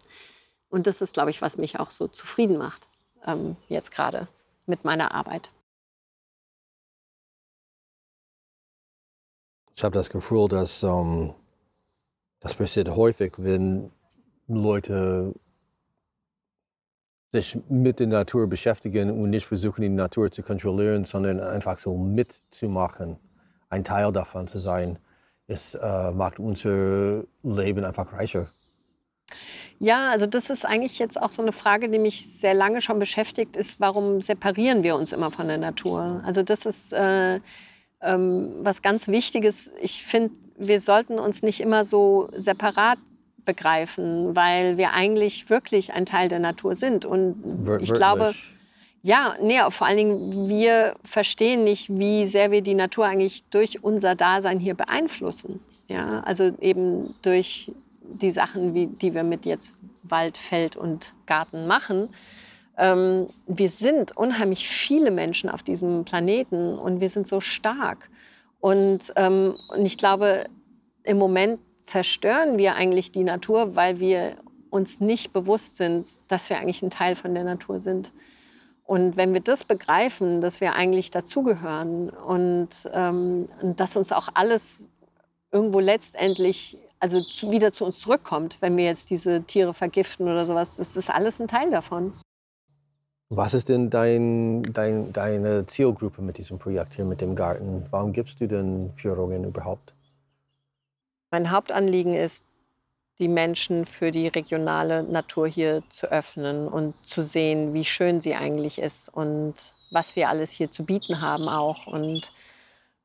[0.69, 2.87] und das ist, glaube ich, was mich auch so zufrieden macht,
[3.25, 4.29] ähm, jetzt gerade
[4.65, 5.49] mit meiner Arbeit.
[9.75, 11.33] Ich habe das Gefühl, dass ähm,
[12.39, 13.91] das passiert häufig, wenn
[14.47, 15.33] Leute
[17.31, 21.97] sich mit der Natur beschäftigen und nicht versuchen, die Natur zu kontrollieren, sondern einfach so
[21.97, 23.17] mitzumachen,
[23.69, 24.97] ein Teil davon zu sein.
[25.47, 28.47] Es äh, macht unser Leben einfach reicher.
[29.79, 32.97] Ja, also das ist eigentlich jetzt auch so eine Frage, die mich sehr lange schon
[32.97, 36.21] beschäftigt, ist, warum separieren wir uns immer von der Natur?
[36.25, 37.41] Also das ist äh,
[38.01, 39.71] ähm, was ganz Wichtiges.
[39.81, 42.99] Ich finde, wir sollten uns nicht immer so separat
[43.45, 47.05] begreifen, weil wir eigentlich wirklich ein Teil der Natur sind.
[47.05, 48.33] Und ich glaube,
[49.01, 53.83] ja, nee, vor allen Dingen, wir verstehen nicht, wie sehr wir die Natur eigentlich durch
[53.83, 55.59] unser Dasein hier beeinflussen.
[55.87, 61.67] Ja, also eben durch die Sachen, wie, die wir mit jetzt Wald, Feld und Garten
[61.67, 62.09] machen.
[62.77, 68.09] Ähm, wir sind unheimlich viele Menschen auf diesem Planeten und wir sind so stark.
[68.59, 70.45] Und, ähm, und ich glaube,
[71.03, 74.37] im Moment zerstören wir eigentlich die Natur, weil wir
[74.69, 78.11] uns nicht bewusst sind, dass wir eigentlich ein Teil von der Natur sind.
[78.83, 84.87] Und wenn wir das begreifen, dass wir eigentlich dazugehören und, ähm, dass uns auch alles
[85.51, 90.45] irgendwo letztendlich also zu, wieder zu uns zurückkommt, wenn wir jetzt diese Tiere vergiften oder
[90.45, 92.13] sowas, das ist alles ein Teil davon.
[93.29, 97.85] Was ist denn dein, dein, deine Zielgruppe mit diesem Projekt hier mit dem Garten?
[97.89, 99.94] Warum gibst du denn Führungen überhaupt?
[101.31, 102.43] Mein Hauptanliegen ist,
[103.19, 108.35] die Menschen für die regionale Natur hier zu öffnen und zu sehen, wie schön sie
[108.35, 109.55] eigentlich ist und
[109.91, 111.87] was wir alles hier zu bieten haben auch.
[111.87, 112.31] Und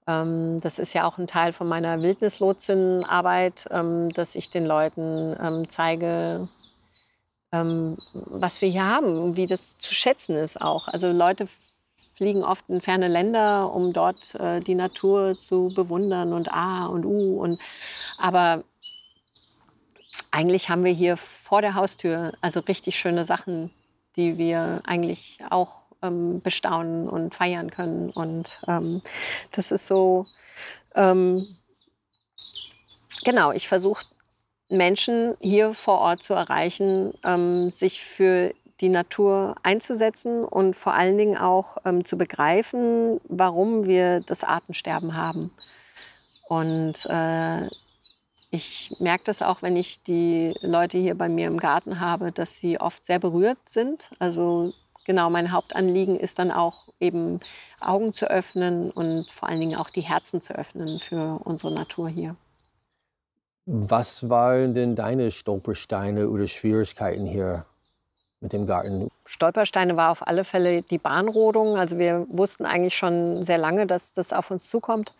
[0.09, 5.37] ähm, das ist ja auch ein Teil von meiner Wildnislotsenarbeit, ähm, dass ich den Leuten
[5.45, 6.49] ähm, zeige,
[7.53, 10.89] ähm, was wir hier haben und wie das zu schätzen ist auch.
[10.89, 11.47] Also Leute
[12.21, 17.07] fliegen oft in ferne Länder, um dort äh, die Natur zu bewundern und A und
[17.07, 17.41] U.
[17.41, 17.59] Und,
[18.19, 18.63] aber
[20.31, 23.71] eigentlich haben wir hier vor der Haustür also richtig schöne Sachen,
[24.17, 28.11] die wir eigentlich auch ähm, bestaunen und feiern können.
[28.15, 29.01] Und ähm,
[29.53, 30.25] das ist so,
[30.95, 31.57] ähm,
[33.25, 34.05] genau, ich versuche
[34.69, 41.19] Menschen hier vor Ort zu erreichen, ähm, sich für die Natur einzusetzen und vor allen
[41.19, 45.51] Dingen auch ähm, zu begreifen, warum wir das Artensterben haben.
[46.49, 47.67] Und äh,
[48.51, 52.57] ich merke das auch, wenn ich die Leute hier bei mir im Garten habe, dass
[52.57, 54.11] sie oft sehr berührt sind.
[54.19, 54.73] Also
[55.07, 57.37] genau, mein Hauptanliegen ist dann auch eben
[57.81, 62.09] Augen zu öffnen und vor allen Dingen auch die Herzen zu öffnen für unsere Natur
[62.09, 62.35] hier.
[63.67, 67.67] Was waren denn deine Stolpersteine oder Schwierigkeiten hier
[68.41, 69.11] mit dem Garten?
[69.27, 71.77] Stolpersteine war auf alle Fälle die Bahnrodung.
[71.77, 75.15] Also wir wussten eigentlich schon sehr lange, dass das auf uns zukommt.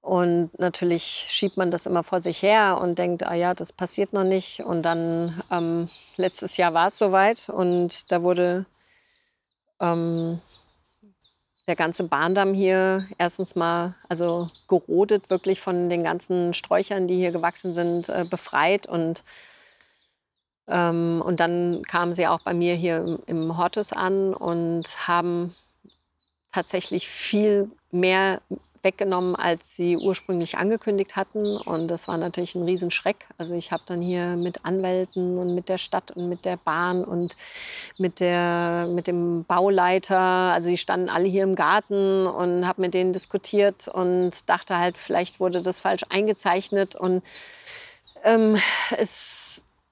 [0.00, 4.12] Und natürlich schiebt man das immer vor sich her und denkt, ah ja, das passiert
[4.12, 4.60] noch nicht.
[4.60, 5.84] Und dann ähm,
[6.16, 8.66] letztes Jahr war es soweit und da wurde
[9.80, 10.40] ähm,
[11.68, 17.30] der ganze Bahndamm hier erstens mal also gerodet, wirklich von den ganzen Sträuchern, die hier
[17.30, 19.22] gewachsen sind, äh, befreit und
[20.68, 25.52] ähm, und dann kamen sie auch bei mir hier im, Hortus an und haben
[26.52, 28.40] tatsächlich viel mehr
[28.82, 31.56] weggenommen, als sie ursprünglich angekündigt hatten.
[31.56, 33.26] Und das war natürlich ein Riesenschreck.
[33.38, 37.04] Also ich habe dann hier mit Anwälten und mit der Stadt und mit der Bahn
[37.04, 37.36] und
[37.98, 42.94] mit, der, mit dem Bauleiter, also die standen alle hier im Garten und habe mit
[42.94, 46.96] denen diskutiert und dachte halt, vielleicht wurde das falsch eingezeichnet.
[46.96, 47.22] Und
[48.24, 48.58] ähm,
[48.96, 49.31] es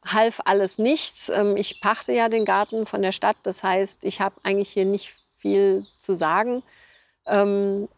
[0.04, 1.28] half alles nichts.
[1.28, 3.36] Ähm, ich pachte ja den Garten von der Stadt.
[3.42, 6.62] Das heißt, ich habe eigentlich hier nicht viel zu sagen.
[7.26, 7.88] Ähm,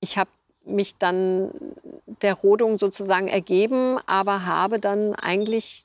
[0.00, 0.30] ich habe
[0.64, 1.50] mich dann
[2.22, 5.84] der Rodung sozusagen ergeben, aber habe dann eigentlich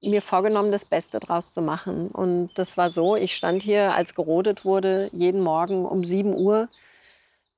[0.00, 2.08] mir vorgenommen, das Beste draus zu machen.
[2.08, 6.66] Und das war so, ich stand hier, als gerodet wurde, jeden Morgen um 7 Uhr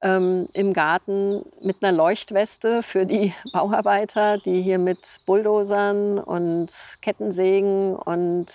[0.02, 7.96] ähm, im Garten mit einer Leuchtweste für die Bauarbeiter, die hier mit Bulldozern und Kettensägen
[7.96, 8.46] und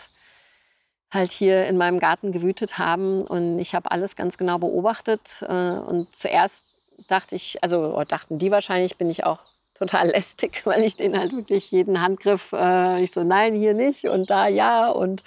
[1.11, 3.23] halt hier in meinem Garten gewütet haben.
[3.23, 5.41] Und ich habe alles ganz genau beobachtet.
[5.41, 6.75] Äh, und zuerst
[7.07, 9.39] dachte ich, also dachten die wahrscheinlich, bin ich auch
[9.81, 14.05] total lästig, weil ich den halt wirklich jeden Handgriff, äh, ich so, nein, hier nicht
[14.05, 15.23] und da ja und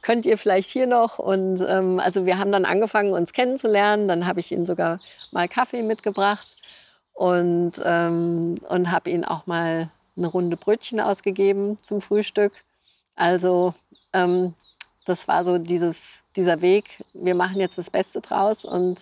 [0.00, 1.18] könnt ihr vielleicht hier noch.
[1.18, 4.08] Und ähm, also wir haben dann angefangen, uns kennenzulernen.
[4.08, 4.98] Dann habe ich ihnen sogar
[5.30, 6.56] mal Kaffee mitgebracht
[7.12, 12.52] und, ähm, und habe ihnen auch mal eine Runde Brötchen ausgegeben zum Frühstück.
[13.14, 13.74] Also
[14.14, 14.54] ähm,
[15.04, 19.00] das war so dieses, dieser Weg, wir machen jetzt das Beste draus und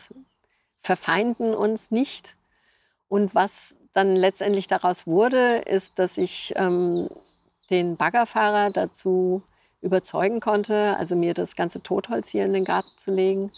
[0.82, 2.34] verfeinden uns nicht.
[3.08, 7.08] Und was dann letztendlich daraus wurde, ist, dass ich ähm,
[7.70, 9.42] den Baggerfahrer dazu
[9.80, 13.50] überzeugen konnte, also mir das ganze Totholz hier in den Garten zu legen.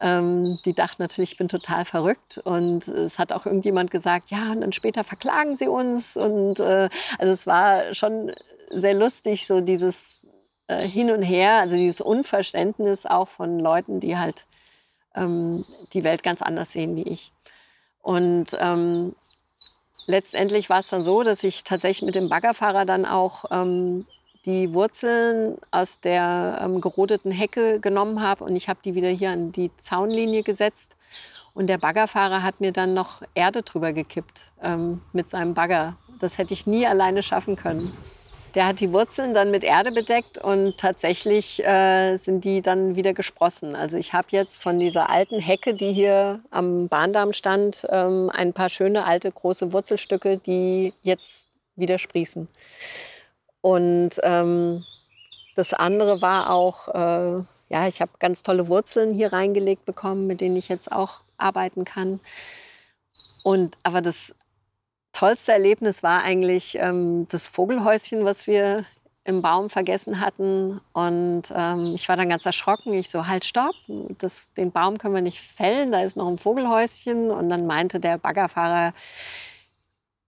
[0.00, 2.38] Ähm, die dachten natürlich, ich bin total verrückt.
[2.38, 6.16] Und es hat auch irgendjemand gesagt, ja, und dann später verklagen sie uns.
[6.16, 8.32] Und äh, also es war schon
[8.68, 10.22] sehr lustig, so dieses
[10.68, 14.46] äh, Hin und Her, also dieses Unverständnis auch von Leuten, die halt
[15.14, 17.32] ähm, die Welt ganz anders sehen wie ich.
[18.00, 19.14] Und ähm,
[20.06, 24.06] letztendlich war es dann so, dass ich tatsächlich mit dem Baggerfahrer dann auch ähm,
[24.44, 29.30] die Wurzeln aus der ähm, gerodeten Hecke genommen habe und ich habe die wieder hier
[29.30, 30.96] an die Zaunlinie gesetzt.
[31.54, 35.96] Und der Baggerfahrer hat mir dann noch Erde drüber gekippt ähm, mit seinem Bagger.
[36.18, 37.96] Das hätte ich nie alleine schaffen können.
[38.54, 43.12] Der hat die Wurzeln dann mit Erde bedeckt und tatsächlich äh, sind die dann wieder
[43.12, 43.74] gesprossen.
[43.74, 48.52] Also ich habe jetzt von dieser alten Hecke, die hier am Bahndamm stand, ähm, ein
[48.52, 52.46] paar schöne alte große Wurzelstücke, die jetzt wieder sprießen.
[53.60, 54.84] Und ähm,
[55.56, 60.40] das andere war auch, äh, ja, ich habe ganz tolle Wurzeln hier reingelegt bekommen, mit
[60.40, 62.20] denen ich jetzt auch arbeiten kann.
[63.42, 64.43] Und aber das
[65.14, 68.84] tollste Erlebnis war eigentlich ähm, das Vogelhäuschen, was wir
[69.24, 70.80] im Baum vergessen hatten.
[70.92, 72.92] Und ähm, ich war dann ganz erschrocken.
[72.92, 73.74] Ich so, halt, stopp,
[74.18, 77.30] das, den Baum können wir nicht fällen, da ist noch ein Vogelhäuschen.
[77.30, 78.92] Und dann meinte der Baggerfahrer,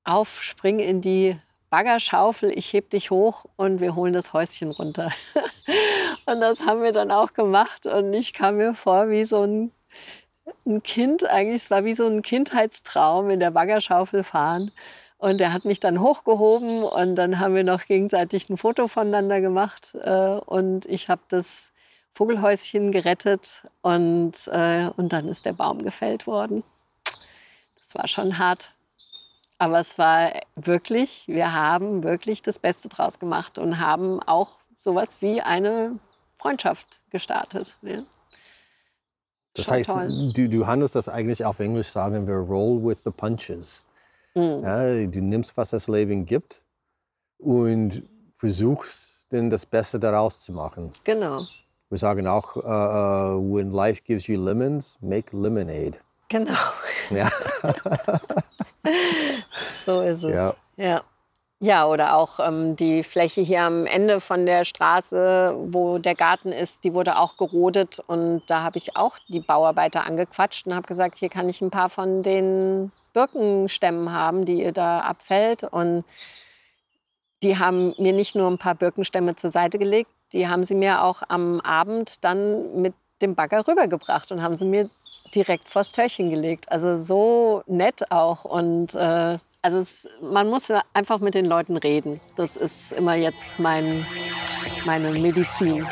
[0.05, 1.37] auf, spring in die
[1.69, 5.11] Baggerschaufel, ich heb dich hoch und wir holen das Häuschen runter.
[6.27, 7.87] und das haben wir dann auch gemacht.
[7.87, 9.73] Und ich kam mir vor wie so ein
[10.67, 14.73] ein Kind eigentlich, es war wie so ein Kindheitstraum in der Baggerschaufel fahren.
[15.19, 19.41] Und er hat mich dann hochgehoben und dann haben wir noch gegenseitig ein Foto voneinander
[19.41, 19.95] gemacht.
[19.95, 21.71] Äh, und ich habe das
[22.15, 26.65] Vogelhäuschen gerettet und, äh, und dann ist der Baum gefällt worden.
[27.05, 28.73] Das war schon hart.
[29.59, 35.23] Aber es war wirklich, wir haben wirklich das Beste draus gemacht und haben auch sowas
[35.23, 35.99] wie eine
[36.39, 37.77] Freundschaft gestartet.
[37.81, 38.03] Ja.
[39.57, 43.85] Das heißt, du, du handelst das eigentlich auf Englisch, sagen wir, roll with the punches.
[44.35, 44.63] Mhm.
[44.63, 46.63] Ja, du nimmst, was das Leben gibt
[47.39, 48.03] und
[48.37, 50.93] versuchst dann das Beste daraus zu machen.
[51.05, 51.43] Genau.
[51.89, 55.99] Wir sagen auch, uh, uh, when life gives you lemons, make lemonade.
[56.29, 56.59] Genau.
[57.11, 57.31] Ja.
[59.87, 60.35] so ist es.
[60.35, 60.55] Ja.
[60.77, 61.03] ja.
[61.59, 66.53] Ja, oder auch ähm, die Fläche hier am Ende von der Straße, wo der Garten
[66.53, 67.99] ist, die wurde auch gerodet.
[68.07, 71.71] Und da habe ich auch die Bauarbeiter angequatscht und habe gesagt, hier kann ich ein
[71.71, 75.65] paar von den Birkenstämmen haben, die ihr da abfällt.
[75.65, 76.05] Und
[77.43, 81.05] die haben mir nicht nur ein paar Birkenstämme zur Seite gelegt, die haben sie mir
[81.05, 84.89] auch am Abend dann mit dem Bagger rübergebracht und haben sie mir
[85.35, 86.71] direkt vors Törchen gelegt.
[86.71, 88.45] Also so nett auch.
[88.45, 92.21] Und äh, also es, man muss einfach mit den Leuten reden.
[92.37, 94.07] Das ist immer jetzt mein,
[94.85, 95.85] meine Medizin.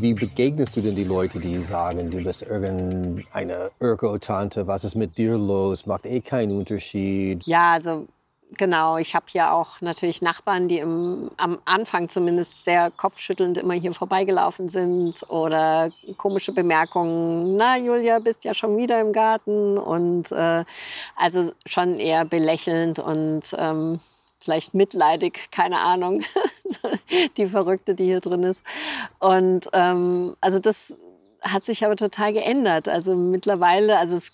[0.00, 5.16] Wie begegnest du denn die Leute, die sagen, du bist irgendeine Öko-Tante, was ist mit
[5.16, 7.46] dir los, macht eh keinen Unterschied?
[7.46, 8.08] Ja, also
[8.56, 13.74] genau, ich habe hier auch natürlich Nachbarn, die im, am Anfang zumindest sehr kopfschüttelnd immer
[13.74, 20.30] hier vorbeigelaufen sind oder komische Bemerkungen, na Julia, bist ja schon wieder im Garten und
[20.32, 20.64] äh,
[21.16, 24.00] also schon eher belächelnd und ähm,
[24.42, 26.22] vielleicht mitleidig, keine Ahnung,
[27.36, 28.62] die Verrückte, die hier drin ist.
[29.18, 30.92] Und ähm, also das
[31.40, 32.88] hat sich aber total geändert.
[32.88, 34.30] Also mittlerweile, also es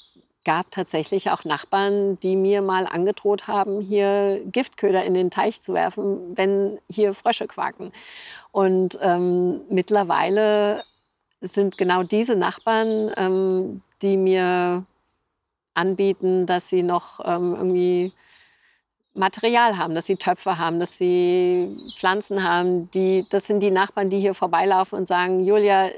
[0.48, 5.74] gab tatsächlich auch Nachbarn, die mir mal angedroht haben, hier Giftköder in den Teich zu
[5.74, 7.92] werfen, wenn hier Frösche quaken.
[8.50, 10.84] Und ähm, mittlerweile
[11.42, 14.86] sind genau diese Nachbarn, ähm, die mir
[15.74, 18.14] anbieten, dass sie noch ähm, irgendwie
[19.12, 21.66] Material haben, dass sie Töpfe haben, dass sie
[21.98, 22.90] Pflanzen haben.
[22.92, 25.90] Die, das sind die Nachbarn, die hier vorbeilaufen und sagen, Julia,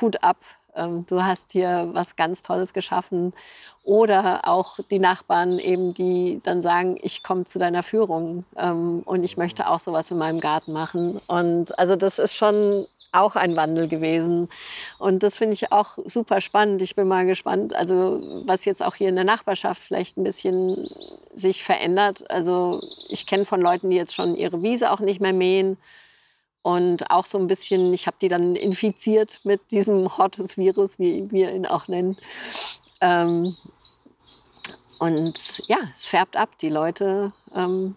[0.00, 0.38] Hut ab,
[0.74, 3.32] du hast hier was ganz Tolles geschaffen.
[3.82, 9.24] Oder auch die Nachbarn eben, die dann sagen, ich komme zu deiner Führung ähm, und
[9.24, 11.18] ich möchte auch sowas in meinem Garten machen.
[11.28, 14.48] Und also das ist schon auch ein Wandel gewesen.
[14.98, 16.82] Und das finde ich auch super spannend.
[16.82, 20.76] Ich bin mal gespannt, also was jetzt auch hier in der Nachbarschaft vielleicht ein bisschen
[21.34, 22.30] sich verändert.
[22.30, 25.76] Also ich kenne von Leuten, die jetzt schon ihre Wiese auch nicht mehr mähen.
[26.62, 31.52] Und auch so ein bisschen, ich habe die dann infiziert mit diesem Hortus-Virus, wie wir
[31.54, 32.16] ihn auch nennen.
[33.00, 33.54] Ähm,
[34.98, 36.50] und ja, es färbt ab.
[36.60, 37.96] Die Leute ähm,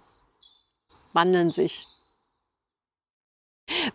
[1.14, 1.88] wandeln sich.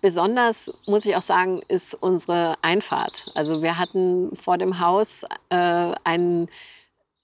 [0.01, 3.31] Besonders, muss ich auch sagen, ist unsere Einfahrt.
[3.35, 6.49] Also wir hatten vor dem Haus äh, einen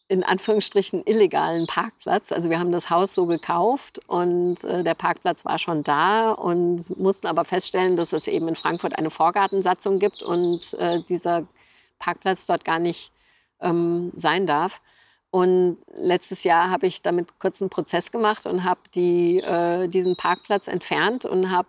[0.08, 2.30] in Anführungsstrichen illegalen Parkplatz.
[2.30, 6.98] Also wir haben das Haus so gekauft und äh, der Parkplatz war schon da und
[6.98, 11.46] mussten aber feststellen, dass es eben in Frankfurt eine Vorgartensatzung gibt und äh, dieser
[11.98, 13.12] Parkplatz dort gar nicht
[13.60, 14.80] ähm, sein darf.
[15.30, 20.16] Und letztes Jahr habe ich damit kurz einen Prozess gemacht und habe die, äh, diesen
[20.16, 21.66] Parkplatz entfernt und habe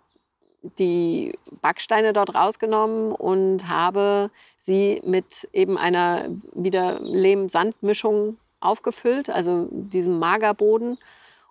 [0.77, 10.19] die Backsteine dort rausgenommen und habe sie mit eben einer wieder Lehm-Sand-Mischung aufgefüllt, also diesem
[10.19, 10.97] Magerboden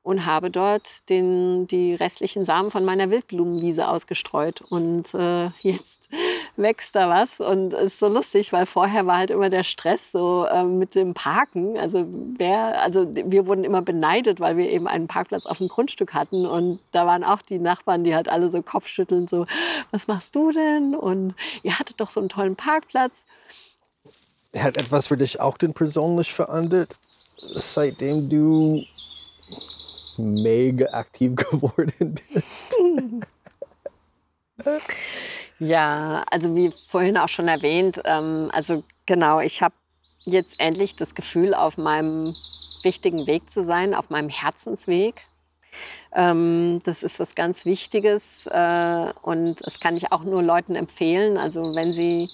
[0.04, 4.60] und habe dort den, die restlichen Samen von meiner Wildblumenwiese ausgestreut.
[4.60, 6.08] Und äh, jetzt
[6.56, 10.46] wächst da was und ist so lustig, weil vorher war halt immer der Stress so
[10.46, 11.76] äh, mit dem Parken.
[11.78, 16.14] Also wer, also wir wurden immer beneidet, weil wir eben einen Parkplatz auf dem Grundstück
[16.14, 19.46] hatten und da waren auch die Nachbarn, die halt alle so Kopfschütteln, so
[19.90, 20.94] was machst du denn?
[20.94, 23.24] Und ihr hattet doch so einen tollen Parkplatz.
[24.56, 26.96] Hat etwas für dich auch denn persönlich verändert,
[27.36, 28.80] seitdem du
[30.18, 32.74] mega aktiv geworden bist?
[35.58, 39.74] ja, also wie vorhin auch schon erwähnt, ähm, also genau, ich habe
[40.24, 42.34] jetzt endlich das Gefühl, auf meinem
[42.84, 45.22] richtigen Weg zu sein, auf meinem Herzensweg.
[46.12, 51.36] Ähm, das ist was ganz Wichtiges äh, und das kann ich auch nur Leuten empfehlen.
[51.36, 52.30] Also wenn sie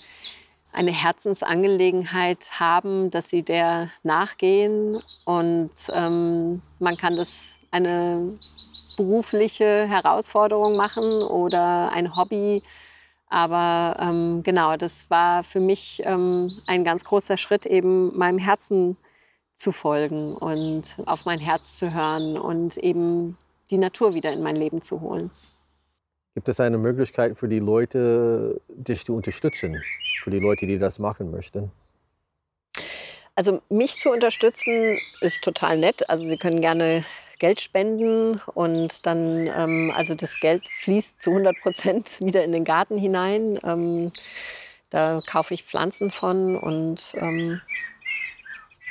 [0.72, 7.34] eine Herzensangelegenheit haben, dass sie der nachgehen und ähm, man kann das
[7.70, 8.38] eine
[8.96, 12.62] berufliche Herausforderung machen oder ein Hobby.
[13.30, 18.96] Aber ähm, genau, das war für mich ähm, ein ganz großer Schritt, eben meinem Herzen
[19.54, 23.38] zu folgen und auf mein Herz zu hören und eben
[23.70, 25.30] die Natur wieder in mein Leben zu holen.
[26.34, 29.80] Gibt es eine Möglichkeit für die Leute, dich zu unterstützen,
[30.22, 31.70] für die Leute, die das machen möchten?
[33.36, 36.08] Also mich zu unterstützen ist total nett.
[36.10, 37.04] Also Sie können gerne
[37.40, 42.64] Geld spenden und dann, ähm, also das Geld fließt zu 100 Prozent wieder in den
[42.64, 43.58] Garten hinein.
[43.64, 44.12] Ähm,
[44.90, 47.60] da kaufe ich Pflanzen von und ähm,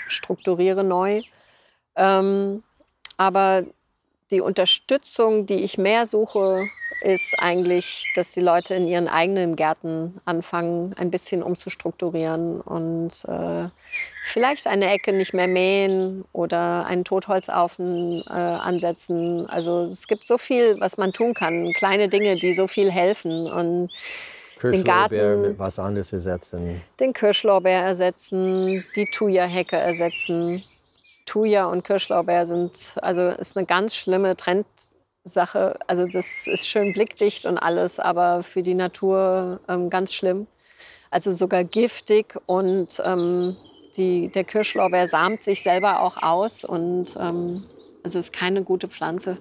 [0.07, 1.21] strukturiere neu.
[1.95, 2.63] Ähm,
[3.17, 3.65] aber
[4.31, 6.67] die Unterstützung, die ich mehr suche,
[7.01, 13.69] ist eigentlich, dass die Leute in ihren eigenen Gärten anfangen, ein bisschen umzustrukturieren und äh,
[14.25, 19.49] vielleicht eine Ecke nicht mehr mähen oder einen Totholzaufen äh, ansetzen.
[19.49, 23.49] Also es gibt so viel, was man tun kann, kleine Dinge, die so viel helfen
[23.49, 23.89] und
[24.61, 26.81] den Garten mit was anderes ersetzen.
[26.99, 30.63] Den Kirschlorbeer ersetzen, die Thuja-Hecke ersetzen.
[31.29, 35.77] Thuja und Kirschlorbeer sind, also ist eine ganz schlimme Trendsache.
[35.85, 40.47] Also das ist schön blickdicht und alles, aber für die Natur ähm, ganz schlimm.
[41.11, 43.55] Also sogar giftig und ähm,
[43.95, 47.65] die, der Kirschlorbeer samt sich selber auch aus und ähm,
[48.03, 49.37] es ist keine gute Pflanze.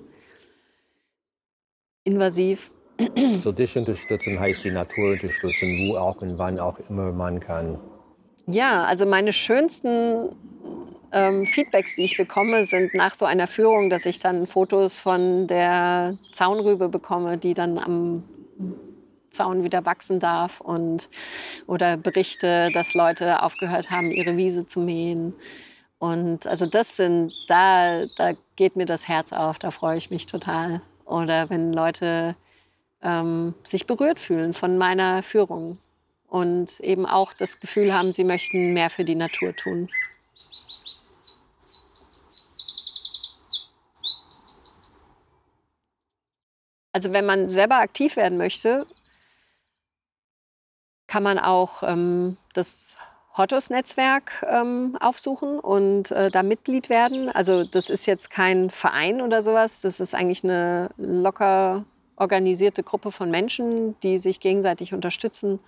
[2.04, 2.70] Invasiv.
[3.40, 7.78] So dich unterstützen heißt die Natur unterstützen, wo auch und wann auch immer man kann.
[8.46, 10.34] Ja, also meine schönsten
[11.12, 15.46] ähm, Feedbacks, die ich bekomme, sind nach so einer Führung, dass ich dann Fotos von
[15.46, 18.24] der Zaunrübe bekomme, die dann am
[19.30, 21.08] Zaun wieder wachsen darf und
[21.66, 25.34] oder Berichte, dass Leute aufgehört haben, ihre Wiese zu mähen.
[25.98, 30.26] Und also das sind, da, da geht mir das Herz auf, da freue ich mich
[30.26, 30.80] total.
[31.04, 32.36] Oder wenn Leute
[33.02, 35.78] ähm, sich berührt fühlen von meiner Führung
[36.28, 39.88] und eben auch das Gefühl haben, sie möchten mehr für die Natur tun.
[46.98, 48.84] Also wenn man selber aktiv werden möchte,
[51.06, 52.96] kann man auch ähm, das
[53.36, 57.28] Hottos-Netzwerk ähm, aufsuchen und äh, da Mitglied werden.
[57.28, 61.84] Also das ist jetzt kein Verein oder sowas, das ist eigentlich eine locker
[62.16, 65.60] organisierte Gruppe von Menschen, die sich gegenseitig unterstützen,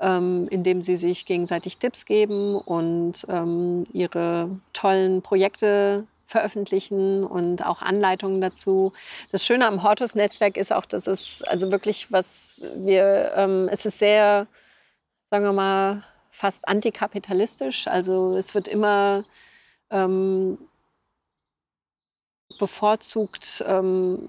[0.00, 7.82] ähm, indem sie sich gegenseitig Tipps geben und ähm, ihre tollen Projekte veröffentlichen und auch
[7.82, 8.92] Anleitungen dazu.
[9.32, 13.98] Das Schöne am Hortus-Netzwerk ist auch, dass es also wirklich was wir, ähm, es ist
[13.98, 14.46] sehr,
[15.30, 17.88] sagen wir mal, fast antikapitalistisch.
[17.88, 19.24] Also es wird immer
[19.90, 20.58] ähm,
[22.58, 24.28] bevorzugt ähm,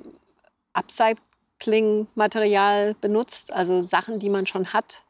[0.71, 5.03] Upcycling-Material benutzt, also Sachen, die man schon hat.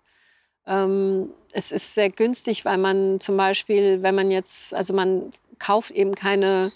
[0.65, 5.91] Ähm, es ist sehr günstig, weil man zum Beispiel, wenn man jetzt, also man kauft
[5.91, 6.71] eben keine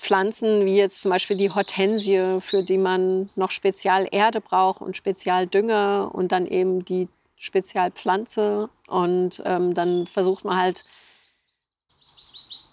[0.00, 4.96] Pflanzen wie jetzt zum Beispiel die Hortensie, für die man noch spezial Erde braucht und
[4.96, 8.70] spezial Dünger und dann eben die Spezialpflanze.
[8.88, 10.84] Und ähm, dann versucht man halt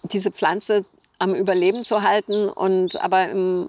[0.04, 0.82] diese Pflanze
[1.18, 2.48] am Überleben zu halten.
[2.48, 3.68] Und aber in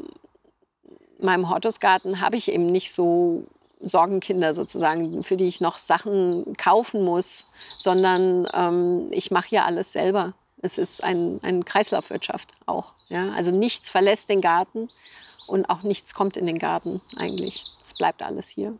[1.19, 3.45] meinem Hortusgarten habe ich eben nicht so
[3.79, 7.43] Sorgenkinder sozusagen, für die ich noch Sachen kaufen muss,
[7.77, 10.33] sondern ähm, ich mache hier alles selber.
[10.61, 12.91] Es ist ein, eine Kreislaufwirtschaft auch.
[13.07, 13.31] Ja?
[13.33, 14.89] Also nichts verlässt den Garten
[15.47, 17.63] und auch nichts kommt in den Garten eigentlich.
[17.79, 18.73] Es bleibt alles hier.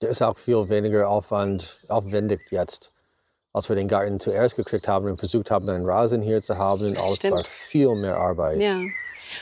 [0.00, 2.92] Der ist auch viel weniger Aufwand, aufwendig jetzt,
[3.52, 6.96] als wir den Garten zuerst gekriegt haben und versucht haben, einen Rasen hier zu haben.
[6.96, 8.60] Alles war viel mehr Arbeit.
[8.60, 8.80] Ja.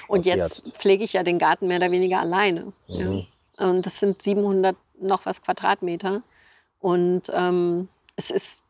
[0.07, 2.73] Und jetzt, jetzt, pflege ich ja den Garten mehr oder weniger alleine.
[2.89, 3.27] Mhm.
[3.59, 3.69] Ja.
[3.71, 6.23] Und das sind 700 noch was Quadratmeter.
[6.81, 8.65] Und ähm, es ist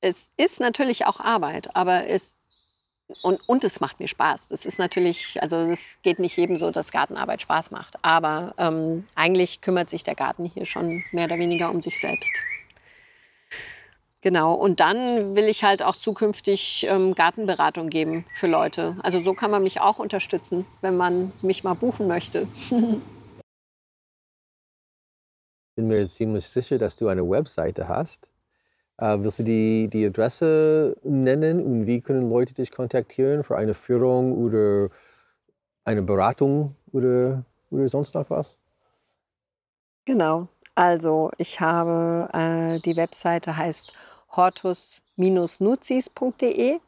[0.00, 2.36] es ist natürlich auch Arbeit, aber es
[3.22, 4.48] und, und es macht mir Spaß.
[4.48, 7.96] Das ist natürlich, also es geht nicht jedem so, dass Gartenarbeit Spaß macht.
[8.02, 12.32] Aber ähm, eigentlich kümmert sich der Garten hier schon mehr oder weniger um sich selbst.
[14.22, 18.96] Genau, und dann will ich halt auch zukünftig ähm, Gartenberatung geben für Leute.
[19.02, 22.46] Also so kann man mich auch unterstützen, wenn man mich mal buchen möchte.
[22.52, 22.70] Ich
[25.76, 28.28] bin mir ziemlich sicher, dass du eine Webseite hast.
[29.00, 33.72] Äh, willst du die, die Adresse nennen und wie können Leute dich kontaktieren für eine
[33.72, 34.90] Führung oder
[35.84, 38.58] eine Beratung oder, oder sonst noch was?
[40.04, 40.48] Genau.
[40.74, 43.94] Also ich habe äh, die Webseite heißt
[44.36, 46.80] hortus-nuzis.de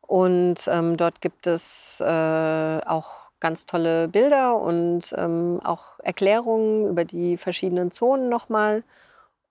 [0.00, 7.04] und ähm, dort gibt es äh, auch ganz tolle Bilder und ähm, auch Erklärungen über
[7.04, 8.82] die verschiedenen Zonen nochmal.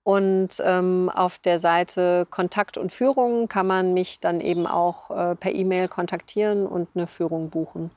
[0.07, 5.35] Und ähm, auf der Seite Kontakt und Führung kann man mich dann eben auch äh,
[5.35, 7.91] per E-Mail kontaktieren und eine Führung buchen.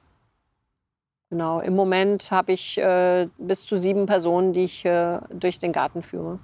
[1.29, 5.71] Genau, im Moment habe ich äh, bis zu sieben Personen, die ich äh, durch den
[5.71, 6.41] Garten führe.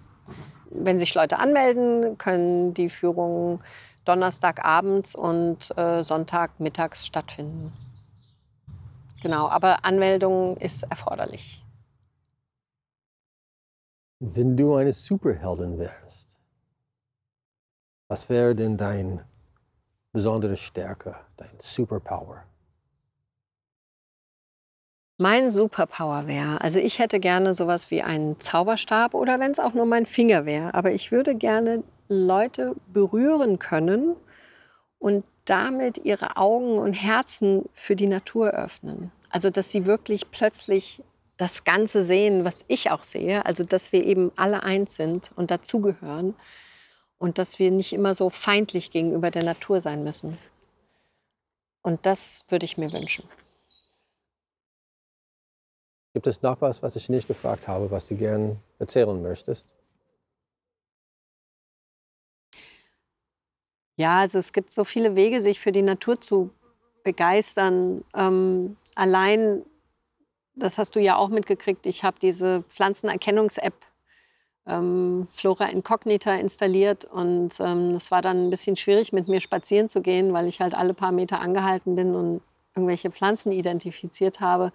[0.70, 3.58] Wenn sich Leute anmelden, können die Führungen
[4.04, 7.72] Donnerstagabends und äh, Sonntagmittags stattfinden.
[9.20, 11.65] Genau, aber Anmeldung ist erforderlich.
[14.18, 16.40] Wenn du eine Superheldin wärst,
[18.08, 19.26] was wäre denn deine
[20.12, 22.42] besondere Stärke, dein Superpower?
[25.18, 29.74] Mein Superpower wäre, also ich hätte gerne sowas wie einen Zauberstab oder wenn es auch
[29.74, 34.16] nur mein Finger wäre, aber ich würde gerne Leute berühren können
[34.98, 39.12] und damit ihre Augen und Herzen für die Natur öffnen.
[39.28, 41.02] Also dass sie wirklich plötzlich
[41.36, 45.50] das Ganze sehen, was ich auch sehe, also dass wir eben alle eins sind und
[45.50, 46.34] dazugehören
[47.18, 50.38] und dass wir nicht immer so feindlich gegenüber der Natur sein müssen.
[51.82, 53.28] Und das würde ich mir wünschen.
[56.14, 59.66] Gibt es noch was, was ich nicht gefragt habe, was du gern erzählen möchtest?
[63.96, 66.50] Ja, also es gibt so viele Wege, sich für die Natur zu
[67.04, 68.04] begeistern.
[68.14, 69.62] Ähm, allein
[70.56, 73.74] das hast du ja auch mitgekriegt, ich habe diese Pflanzenerkennungs-App
[74.66, 79.88] ähm, Flora Incognita installiert und ähm, es war dann ein bisschen schwierig, mit mir spazieren
[79.88, 82.40] zu gehen, weil ich halt alle paar Meter angehalten bin und
[82.74, 84.72] irgendwelche Pflanzen identifiziert habe.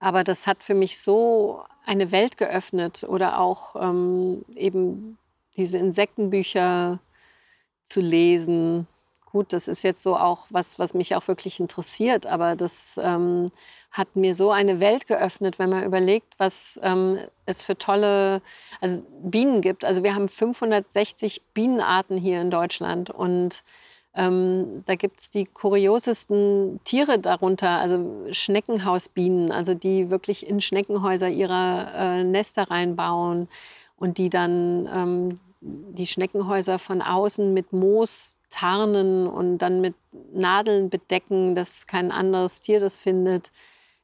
[0.00, 5.18] Aber das hat für mich so eine Welt geöffnet oder auch ähm, eben
[5.56, 7.00] diese Insektenbücher
[7.88, 8.86] zu lesen.
[9.30, 13.50] Gut, das ist jetzt so auch was, was mich auch wirklich interessiert, aber das ähm,
[13.90, 18.40] hat mir so eine Welt geöffnet, wenn man überlegt, was ähm, es für tolle
[18.80, 19.84] also Bienen gibt.
[19.84, 23.64] Also wir haben 560 Bienenarten hier in Deutschland und
[24.14, 31.28] ähm, da gibt es die kuriosesten Tiere darunter, also Schneckenhausbienen, also die wirklich in Schneckenhäuser
[31.28, 33.48] ihre äh, Nester reinbauen
[33.96, 39.94] und die dann ähm, die Schneckenhäuser von außen mit Moos tarnen und dann mit
[40.32, 43.50] Nadeln bedecken, dass kein anderes Tier das findet.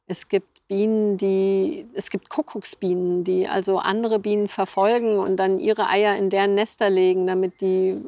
[0.07, 5.87] Es gibt Bienen, die, es gibt Kuckucksbienen, die also andere Bienen verfolgen und dann ihre
[5.87, 8.01] Eier in deren Nester legen, damit die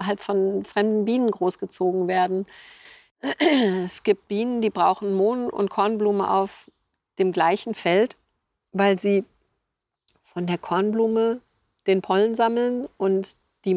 [0.00, 2.46] halt von fremden Bienen großgezogen werden.
[3.84, 6.70] Es gibt Bienen, die brauchen Mohn und Kornblume auf
[7.18, 8.16] dem gleichen Feld,
[8.72, 9.24] weil sie
[10.24, 11.40] von der Kornblume
[11.88, 13.74] den Pollen sammeln und die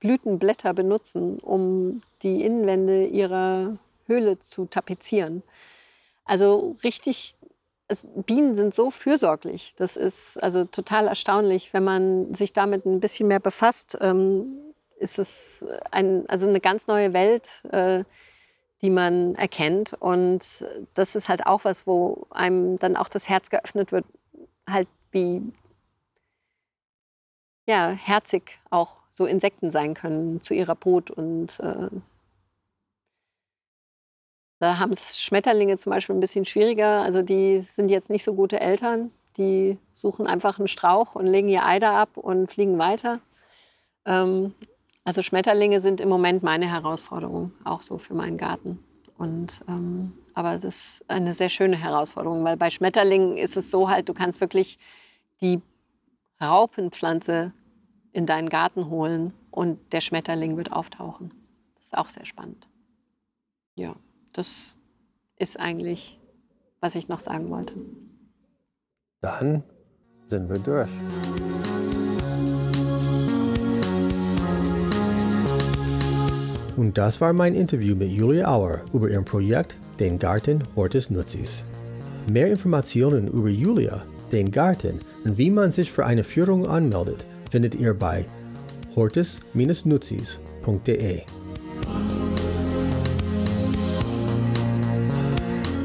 [0.00, 5.42] Mohnblütenblätter benutzen, um die Innenwände ihrer Höhle zu tapezieren.
[6.24, 7.36] Also richtig,
[7.88, 9.74] es, Bienen sind so fürsorglich.
[9.76, 13.96] Das ist also total erstaunlich, wenn man sich damit ein bisschen mehr befasst.
[14.00, 14.58] Ähm,
[14.98, 18.04] ist es ein, also eine ganz neue Welt, äh,
[18.82, 19.94] die man erkennt.
[19.94, 20.44] Und
[20.94, 24.04] das ist halt auch was, wo einem dann auch das Herz geöffnet wird,
[24.68, 25.42] halt wie
[27.66, 31.10] ja, herzig auch so Insekten sein können zu ihrer Brut.
[31.10, 31.88] Und äh,
[34.60, 37.02] da haben es Schmetterlinge zum Beispiel ein bisschen schwieriger.
[37.02, 39.10] Also die sind jetzt nicht so gute Eltern.
[39.36, 43.18] Die suchen einfach einen Strauch und legen ihr Ei da ab und fliegen weiter.
[44.06, 44.54] Ähm,
[45.04, 48.78] also Schmetterlinge sind im Moment meine Herausforderung, auch so für meinen Garten.
[49.16, 53.90] Und, ähm, aber das ist eine sehr schöne Herausforderung, weil bei Schmetterlingen ist es so
[53.90, 54.78] halt, du kannst wirklich
[55.40, 55.60] die
[56.40, 57.52] Raupenpflanze
[58.12, 61.32] in deinen Garten holen und der Schmetterling wird auftauchen.
[61.76, 62.68] Das ist auch sehr spannend.
[63.74, 63.96] Ja,
[64.32, 64.76] das
[65.36, 66.18] ist eigentlich,
[66.80, 67.74] was ich noch sagen wollte.
[69.20, 69.62] Dann
[70.26, 70.88] sind wir durch.
[76.76, 81.64] Und das war mein Interview mit Julia Auer über ihr Projekt Den Garten Hortus Nutzis.
[82.30, 87.74] Mehr Informationen über Julia, den Garten und wie man sich für eine Führung anmeldet, findet
[87.74, 88.26] ihr bei
[88.94, 91.22] hortus-nutzis.de.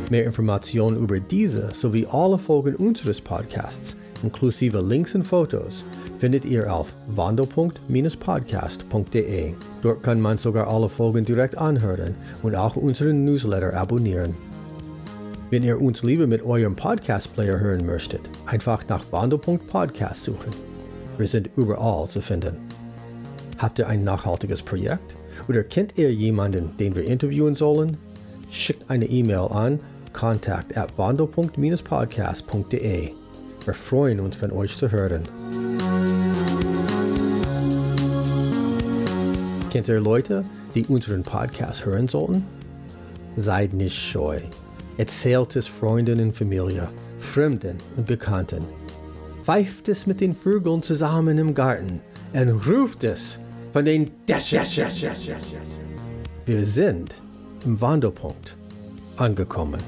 [0.10, 5.86] Mehr Informationen über diese sowie alle Folgen unseres Podcasts, inklusive Links und Fotos,
[6.20, 9.54] findet ihr auf wando.-podcast.de.
[9.82, 14.36] Dort kann man sogar alle Folgen direkt anhören und auch unseren Newsletter abonnieren.
[15.50, 20.73] Wenn ihr uns lieber mit eurem Podcast-Player hören möchtet, einfach nach wando.podcast suchen.
[21.18, 22.58] Wir sind überall zu finden.
[23.60, 25.16] Habt ihr ein nachhaltiges Projekt?
[25.48, 27.98] Oder kennt ihr jemanden, den wir interviewen sollen?
[28.50, 29.80] Schickt eine E-Mail an
[30.12, 33.12] contact at wando.-podcast.de.
[33.66, 35.24] Wir freuen uns, von euch zu hören.
[39.72, 40.44] Kennt ihr Leute,
[40.76, 42.46] die unseren Podcast hören sollten?
[43.36, 44.40] Seid nicht scheu.
[44.98, 48.64] Erzählt es Freunden und Familie, Fremden und Bekannten
[49.44, 52.00] pfeift es mit den Vögeln zusammen im Garten
[52.34, 53.40] und ruft es
[53.74, 54.66] von den Dächern.
[56.46, 57.16] Wir sind
[57.66, 58.56] im Wandelpunkt
[59.18, 59.82] angekommen.